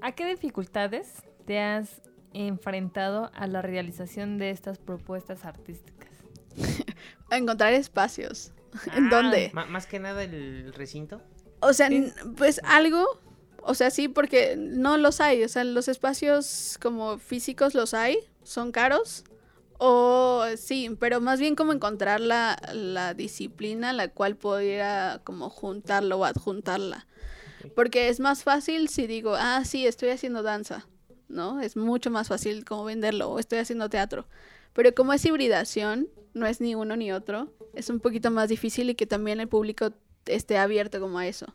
[0.00, 2.02] ¿a qué dificultades te has
[2.32, 6.10] enfrentado a la realización de estas propuestas artísticas?
[7.30, 8.52] Encontrar espacios.
[8.94, 9.50] ¿En dónde?
[9.52, 11.20] Ma- más que nada el recinto.
[11.60, 13.04] O sea, n- pues algo,
[13.62, 18.18] o sea, sí, porque no los hay, o sea, los espacios como físicos los hay,
[18.42, 19.24] son caros,
[19.78, 26.18] o sí, pero más bien como encontrar la, la disciplina la cual pudiera como juntarlo
[26.18, 27.06] o adjuntarla.
[27.74, 30.86] Porque es más fácil si digo, ah, sí, estoy haciendo danza,
[31.28, 31.60] ¿no?
[31.60, 34.26] Es mucho más fácil como venderlo, o estoy haciendo teatro.
[34.72, 38.90] Pero como es hibridación, no es ni uno ni otro, es un poquito más difícil
[38.90, 39.92] y que también el público
[40.26, 41.46] esté abierto como a eso.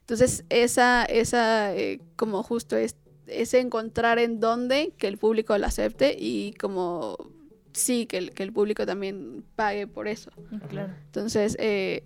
[0.00, 2.96] Entonces, esa, esa eh, como justo es,
[3.26, 7.18] es encontrar en dónde que el público lo acepte y como
[7.72, 10.30] sí, que el, que el público también pague por eso.
[10.68, 10.94] Claro.
[11.06, 12.04] Entonces, eh,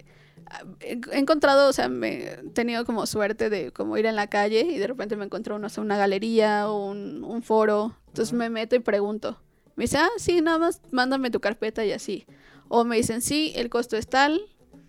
[0.81, 4.61] he encontrado, o sea, me he tenido como suerte de como ir en la calle
[4.63, 7.97] y de repente me encuentro, no sé, una galería o un, un foro.
[8.09, 9.39] Entonces me meto y pregunto.
[9.77, 12.27] Me dice, ah, sí, nada más mándame tu carpeta y así.
[12.69, 14.41] O me dicen, sí, el costo es tal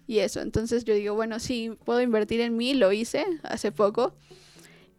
[0.08, 0.42] y eso.
[0.42, 4.14] Entonces yo digo, bueno, sí, puedo invertir en mí, lo hice hace poco.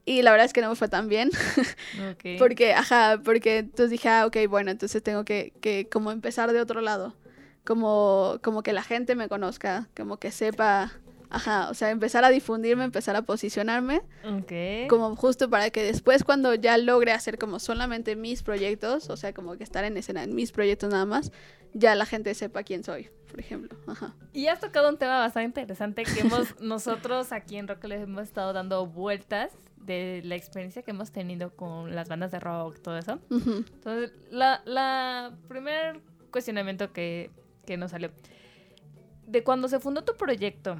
[0.06, 1.30] Y la verdad es que no me fue tan bien.
[2.12, 2.24] Ok.
[2.38, 6.60] Porque, ajá, porque entonces dije, ah, ok, bueno, entonces tengo que, que como empezar de
[6.60, 7.14] otro lado.
[7.64, 10.92] Como, como que la gente me conozca, como que sepa,
[11.34, 14.02] ajá, o sea, empezar a difundirme, empezar a posicionarme.
[14.24, 14.88] Ok.
[14.88, 19.32] Como justo para que después cuando ya logre hacer como solamente mis proyectos, o sea,
[19.34, 21.32] como que estar en escena en mis proyectos nada más,
[21.72, 23.76] ya la gente sepa quién soy, por ejemplo.
[23.88, 24.14] Ajá.
[24.32, 28.22] Y has tocado un tema bastante interesante que hemos nosotros aquí en Rock les hemos
[28.22, 32.96] estado dando vueltas de la experiencia que hemos tenido con las bandas de rock, todo
[32.96, 33.18] eso.
[33.30, 37.30] Entonces, la, la primer cuestionamiento que,
[37.66, 38.10] que nos salió,
[39.26, 40.78] de cuando se fundó tu proyecto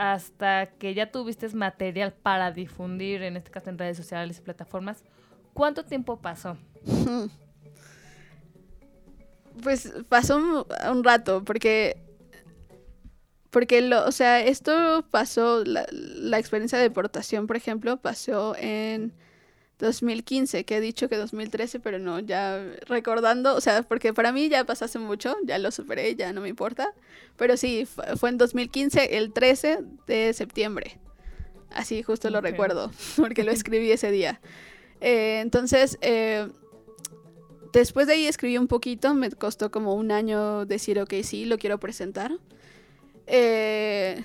[0.00, 5.04] hasta que ya tuviste material para difundir, en este caso en redes sociales y plataformas,
[5.52, 6.56] ¿cuánto tiempo pasó?
[9.62, 12.00] Pues pasó un, rato, porque.
[13.50, 19.12] Porque, lo, o sea, esto pasó, la, la experiencia de deportación, por ejemplo, pasó en
[19.80, 24.48] 2015, que he dicho que 2013, pero no, ya recordando, o sea, porque para mí
[24.48, 26.92] ya pasó hace mucho, ya lo superé, ya no me importa,
[27.36, 30.98] pero sí, fu- fue en 2015, el 13 de septiembre,
[31.70, 34.40] así justo lo recuerdo, porque lo escribí ese día.
[35.00, 36.48] Eh, entonces, eh,
[37.72, 41.56] después de ahí escribí un poquito, me costó como un año decir, ok, sí, lo
[41.58, 42.32] quiero presentar.
[43.26, 44.22] Eh,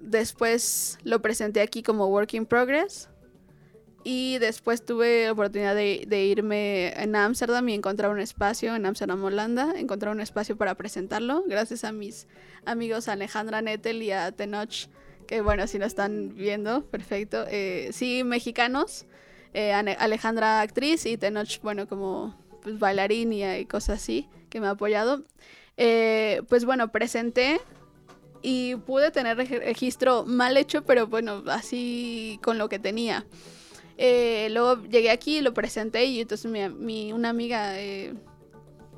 [0.00, 3.08] después lo presenté aquí como Work in Progress.
[4.08, 9.24] Y después tuve la oportunidad de, irme en Ámsterdam y encontrar un espacio en Ámsterdam,
[9.24, 12.28] Holanda, encontrar un espacio para presentarlo, gracias a mis
[12.64, 14.86] amigos Alejandra Nettel y a Tenoch,
[15.26, 17.46] que bueno, si lo están viendo, perfecto.
[17.48, 19.06] Eh, sí, mexicanos,
[19.54, 24.68] eh, Alejandra actriz y Tenoch, bueno, como pues, bailarín y, y cosas así, que me
[24.68, 25.24] ha apoyado.
[25.76, 27.60] Eh, pues bueno, presenté
[28.40, 33.26] y pude tener reg- registro mal hecho, pero bueno, así con lo que tenía.
[33.98, 38.14] Eh, luego llegué aquí, lo presenté y entonces mi, mi- una amiga eh,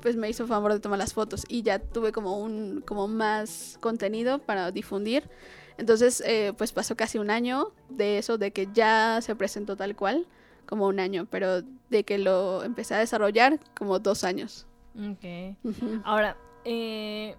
[0.01, 3.77] pues me hizo favor de tomar las fotos y ya tuve como un como más
[3.81, 5.29] contenido para difundir.
[5.77, 9.95] Entonces eh, pues pasó casi un año de eso, de que ya se presentó tal
[9.95, 10.27] cual,
[10.65, 14.67] como un año, pero de que lo empecé a desarrollar como dos años.
[14.95, 15.55] Ok.
[16.03, 16.35] Ahora,
[16.65, 17.35] eh,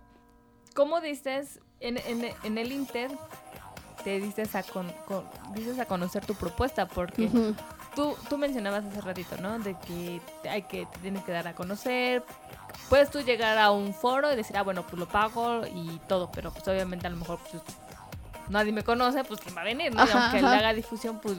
[0.75, 3.11] ¿cómo dices en, en- en el Inter?
[4.05, 5.25] Te dices a, con- con-
[5.55, 7.55] dices a conocer tu propuesta, porque Ujú.
[7.95, 9.59] tú, tú mencionabas hace ratito, ¿no?
[9.59, 12.25] De que te- hay que, te tienes que dar a conocer.
[12.89, 16.31] Puedes tú llegar a un foro y decir, ah, bueno, pues lo pago y todo,
[16.33, 17.63] pero pues obviamente a lo mejor pues,
[18.49, 20.03] nadie me conoce, pues quién va a venir, ¿no?
[20.03, 20.59] Ajá, aunque le ajá.
[20.59, 21.37] haga difusión, pues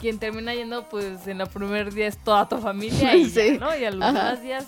[0.00, 3.58] quien termina yendo, pues en el primer día es toda tu familia y ya, Sí.
[3.58, 3.74] ¿no?
[3.76, 4.12] Y a los Ajá.
[4.24, 4.66] demás días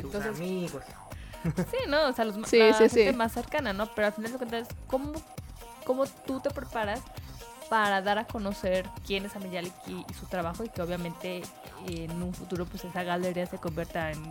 [0.00, 0.82] Tus entonces, amigos.
[1.44, 2.06] Sí, ¿no?
[2.08, 3.16] O sea, los, Sí, la sí, gente sí.
[3.16, 3.86] más cercana, ¿no?
[3.94, 5.12] Pero al final de cuentas, ¿cómo,
[5.84, 7.00] ¿cómo tú te preparas
[7.68, 11.44] para dar a conocer quién es Amiyalik y, y su trabajo y que obviamente eh,
[12.04, 14.22] en un futuro pues esa galería se convierta en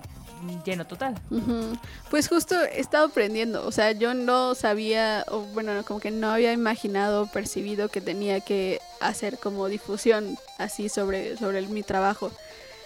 [0.64, 1.16] lleno total?
[1.32, 1.76] Ujú.
[2.12, 6.12] Pues justo he estado aprendiendo, o sea, yo no sabía, o bueno, no, como que
[6.12, 11.82] no había imaginado, percibido que tenía que hacer como difusión así sobre, sobre el- mi
[11.84, 12.32] trabajo.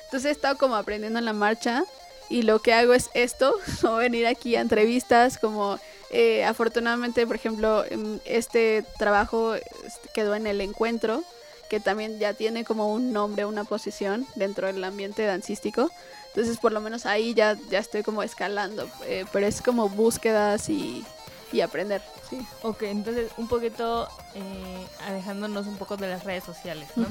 [0.05, 1.83] Entonces he estado como aprendiendo en la marcha
[2.29, 5.79] y lo que hago es esto, o venir aquí a entrevistas, como
[6.09, 11.23] eh, afortunadamente, por ejemplo, em, este trabajo este, quedó en el encuentro,
[11.69, 15.89] que también ya tiene como un nombre, una posición dentro del ambiente dancístico.
[16.27, 20.69] Entonces, por lo menos ahí ya, ya estoy como escalando, eh, pero es como búsquedas
[20.69, 21.03] y,
[21.51, 22.45] y aprender, sí.
[22.61, 27.07] Ok, entonces un poquito eh, alejándonos un poco de las redes sociales, ¿no?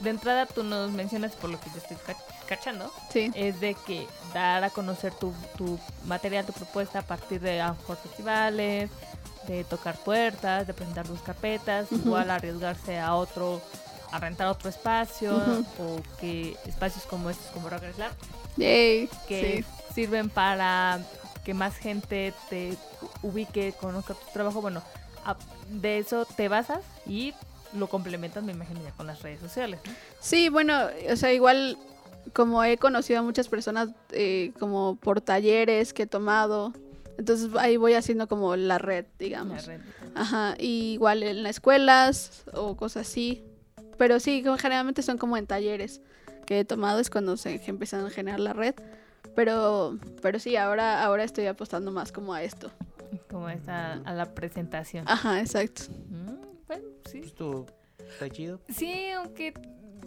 [0.00, 1.98] De entrada tú nos mencionas, por lo que yo estoy
[2.54, 3.30] cachando, Sí.
[3.34, 7.68] es de que dar a conocer tu, tu material, tu propuesta a partir de a
[7.68, 8.90] lo mejor festivales,
[9.46, 13.60] de tocar puertas, de presentar tus carpetas, igual arriesgarse a otro,
[14.10, 15.36] a rentar otro espacio,
[15.78, 18.10] o que espacios como estos, como Rocker Lab,
[18.56, 19.94] Yay, que sí.
[19.94, 20.98] sirven para
[21.44, 22.76] que más gente te
[23.22, 24.60] ubique, conozca tu trabajo.
[24.60, 24.82] Bueno,
[25.24, 25.36] a-
[25.68, 27.32] de eso te basas y
[27.72, 29.78] lo complementas, me imagino, ya con las redes sociales.
[29.86, 29.92] ¿no?
[30.20, 31.78] Sí, bueno, o sea, igual
[32.32, 36.72] como he conocido a muchas personas eh, como por talleres que he tomado,
[37.18, 39.66] entonces ahí voy haciendo como la red, digamos.
[39.66, 39.80] La red.
[40.14, 43.44] Ajá, y igual en las escuelas o cosas así.
[43.98, 46.00] Pero sí, generalmente son como en talleres
[46.46, 48.74] que he tomado, es cuando se empiezan a generar la red.
[49.34, 52.70] Pero, pero sí, ahora, ahora estoy apostando más como a esto.
[53.30, 55.04] Como esa, a la presentación.
[55.06, 55.82] Ajá, exacto.
[56.08, 57.20] Mm, bueno, sí.
[57.24, 57.66] Esto
[57.98, 58.60] está chido.
[58.68, 59.52] Sí, aunque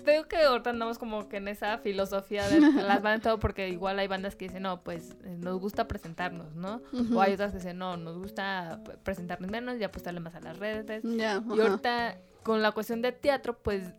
[0.03, 3.99] creo que ahorita andamos como que en esa filosofía de las bandas todo porque igual
[3.99, 6.81] hay bandas que dicen, no, pues eh, nos gusta presentarnos, ¿no?
[7.13, 10.57] O hay otras que dicen, no, nos gusta presentarnos menos y apostarle más a las
[10.59, 11.03] redes.
[11.03, 13.93] Y ahorita con la cuestión de teatro, pues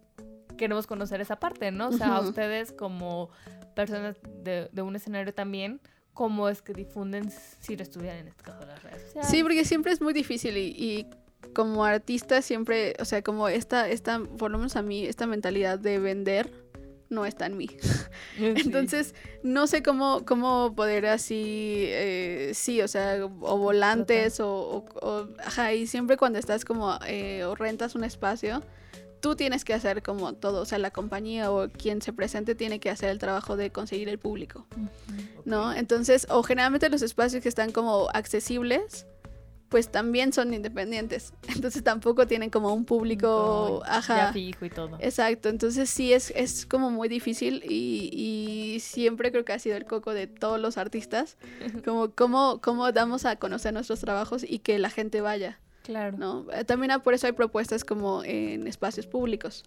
[0.57, 1.89] queremos conocer esa parte, ¿no?
[1.89, 3.31] O sea, a ustedes como
[3.75, 5.81] personas de, de un escenario también,
[6.13, 9.31] ¿cómo es que difunden si lo estuvieran en este caso las redes sociales?
[9.31, 11.11] Sí, porque siempre es muy difícil y, y
[11.53, 15.79] como artista siempre, o sea, como esta, esta, por lo menos a mí, esta mentalidad
[15.79, 16.51] de vender
[17.11, 17.69] no está en mí.
[18.39, 24.85] Entonces, no sé cómo, cómo poder así, eh, sí, o sea, o volantes o, o-
[25.07, 28.63] o- ajá, y siempre cuando estás como, eh, o rentas un espacio,
[29.21, 32.79] tú tienes que hacer como todo, o sea, la compañía o quien se presente tiene
[32.81, 34.67] que hacer el trabajo de conseguir el público,
[35.45, 35.73] ¿no?
[35.73, 39.07] Entonces, o generalmente los espacios que están como accesibles,
[39.69, 41.33] pues también son independientes.
[41.55, 44.17] Entonces tampoco tienen como un público, ajá.
[44.17, 44.97] Ya fijo y todo.
[45.01, 49.77] Exacto, entonces sí es, es como muy difícil y, y siempre creo que ha sido
[49.77, 51.37] el coco de todos los artistas,
[51.85, 55.59] como cómo, cómo damos a conocer nuestros trabajos y que la gente vaya.
[55.83, 56.17] Claro.
[56.17, 56.47] ¿no?
[56.53, 59.65] Eh, También por eso hay propuestas como en espacios públicos.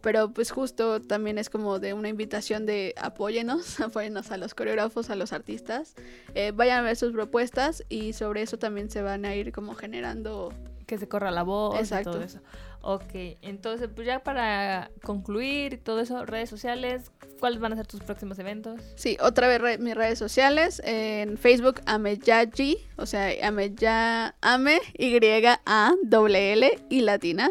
[0.00, 5.10] Pero pues justo también es como de una invitación de apóyenos, apóyenos a los coreógrafos,
[5.10, 5.94] a los artistas,
[6.34, 9.74] eh, vayan a ver sus propuestas y sobre eso también se van a ir como
[9.74, 10.52] generando...
[10.86, 12.08] Que se corra la voz Exacto.
[12.08, 12.38] y todo eso.
[12.80, 17.10] Ok, entonces pues ya para concluir todo eso, redes sociales,
[17.40, 18.80] ¿cuáles van a ser tus próximos eventos?
[18.94, 25.14] Sí, otra vez re- mis redes sociales, en Facebook Ameyaji, o sea, Ameya, Ame, Y,
[25.66, 27.50] A, L, L y Latina,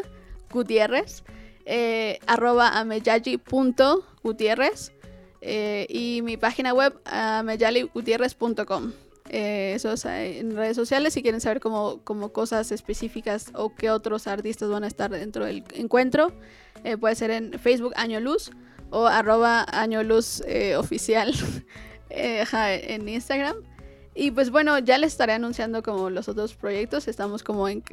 [0.50, 1.22] Gutiérrez.
[1.70, 4.92] Eh, arroba ameyaji.gutierrez
[5.40, 8.92] eh, y mi página web ameyaligutierrez.com.
[9.30, 12.00] Eh, eso es eh, en redes sociales si quieren saber como,
[12.32, 16.32] cosas específicas o qué otros artistas van a estar dentro del encuentro.
[16.84, 18.50] eh, puede ser en Facebook Año Luz
[18.90, 21.34] o arroba Año Luz eh, oficial
[22.10, 23.56] en Instagram.
[24.14, 27.06] Y pues bueno, ya les estaré anunciando como los otros proyectos.
[27.06, 27.84] Estamos como en...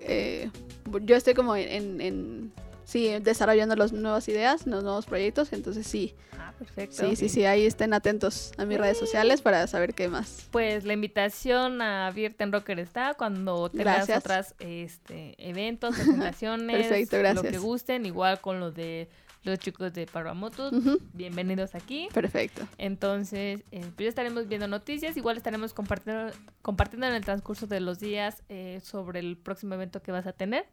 [1.03, 2.51] yo estoy como en-
[2.85, 5.51] sí, desarrollando las nuevas ideas, los nuevos proyectos.
[5.51, 6.15] Entonces sí.
[6.39, 6.95] Ah, perfecto.
[6.95, 7.45] Sí, sí, sí.
[7.45, 10.47] Ahí estén atentos a mis redes sociales para saber qué más.
[10.51, 17.21] Pues la invitación abierta en Rocker está cuando tengas otras este, eventos, presentaciones, Perfecto, lo
[17.23, 17.51] gracias.
[17.51, 19.09] que gusten, igual con los de
[19.45, 20.99] los chicos de Paramoto, Ujú.
[21.13, 22.09] bienvenidos aquí.
[22.13, 22.67] Perfecto.
[22.77, 27.79] Entonces, eh, pues ya estaremos viendo noticias, igual estaremos compartiendo, compartiendo en el transcurso de
[27.79, 30.65] los días eh, sobre el próximo evento que vas a tener.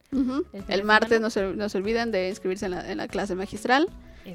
[0.69, 3.89] El martes no se, no se olviden de inscribirse en la, en la clase magistral.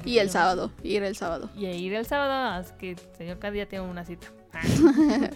[0.04, 1.50] Y el sábado, ir el sábado.
[1.56, 4.28] Y ir el sábado, es que el señor cada día tiene una cita.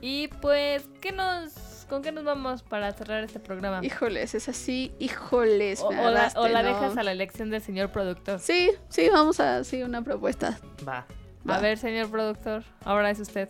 [0.00, 1.52] Y pues, ¿qué nos,
[1.84, 3.84] ¿con qué nos vamos para cerrar este programa?
[3.84, 5.80] Híjoles, es así, híjoles.
[5.80, 6.68] O, me o la, o la ¿no?
[6.68, 8.38] dejas a la elección del señor productor.
[8.40, 10.58] Sí, sí, vamos a, sí, una propuesta.
[10.86, 11.06] Va.
[11.46, 13.48] A ver, señor productor, ahora es usted.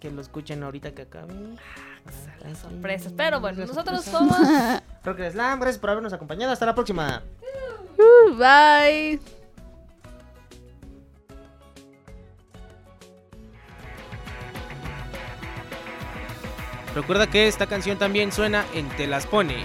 [0.00, 1.34] Que lo escuchen ahorita que acabe.
[2.44, 3.12] Las sorpresas.
[3.16, 4.36] Pero bueno, nosotros somos...
[5.04, 6.52] Rocker Slam, gracias por habernos acompañado.
[6.52, 7.22] Hasta la próxima.
[7.98, 9.41] Uh, bye.
[16.94, 19.64] Recuerda que esta canción también suena en Te las pone.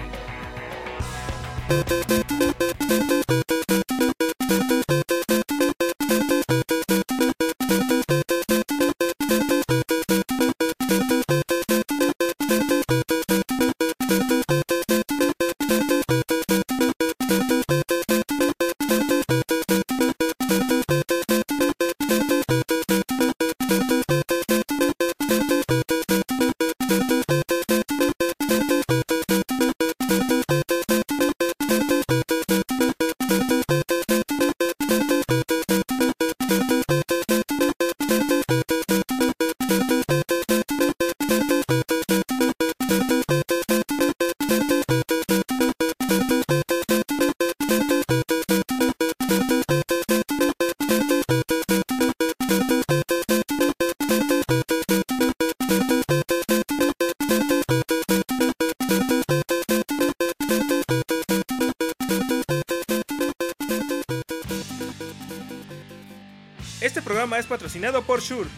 [67.68, 68.48] Patrocinado por Shure.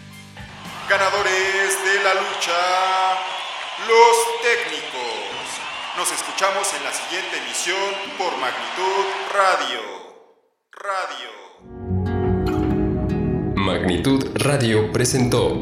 [0.89, 2.53] Ganadores de la lucha,
[3.89, 5.51] los técnicos.
[5.97, 7.77] Nos escuchamos en la siguiente emisión
[8.17, 9.81] por Magnitud Radio.
[10.71, 11.29] Radio.
[13.57, 15.60] Magnitud Radio presentó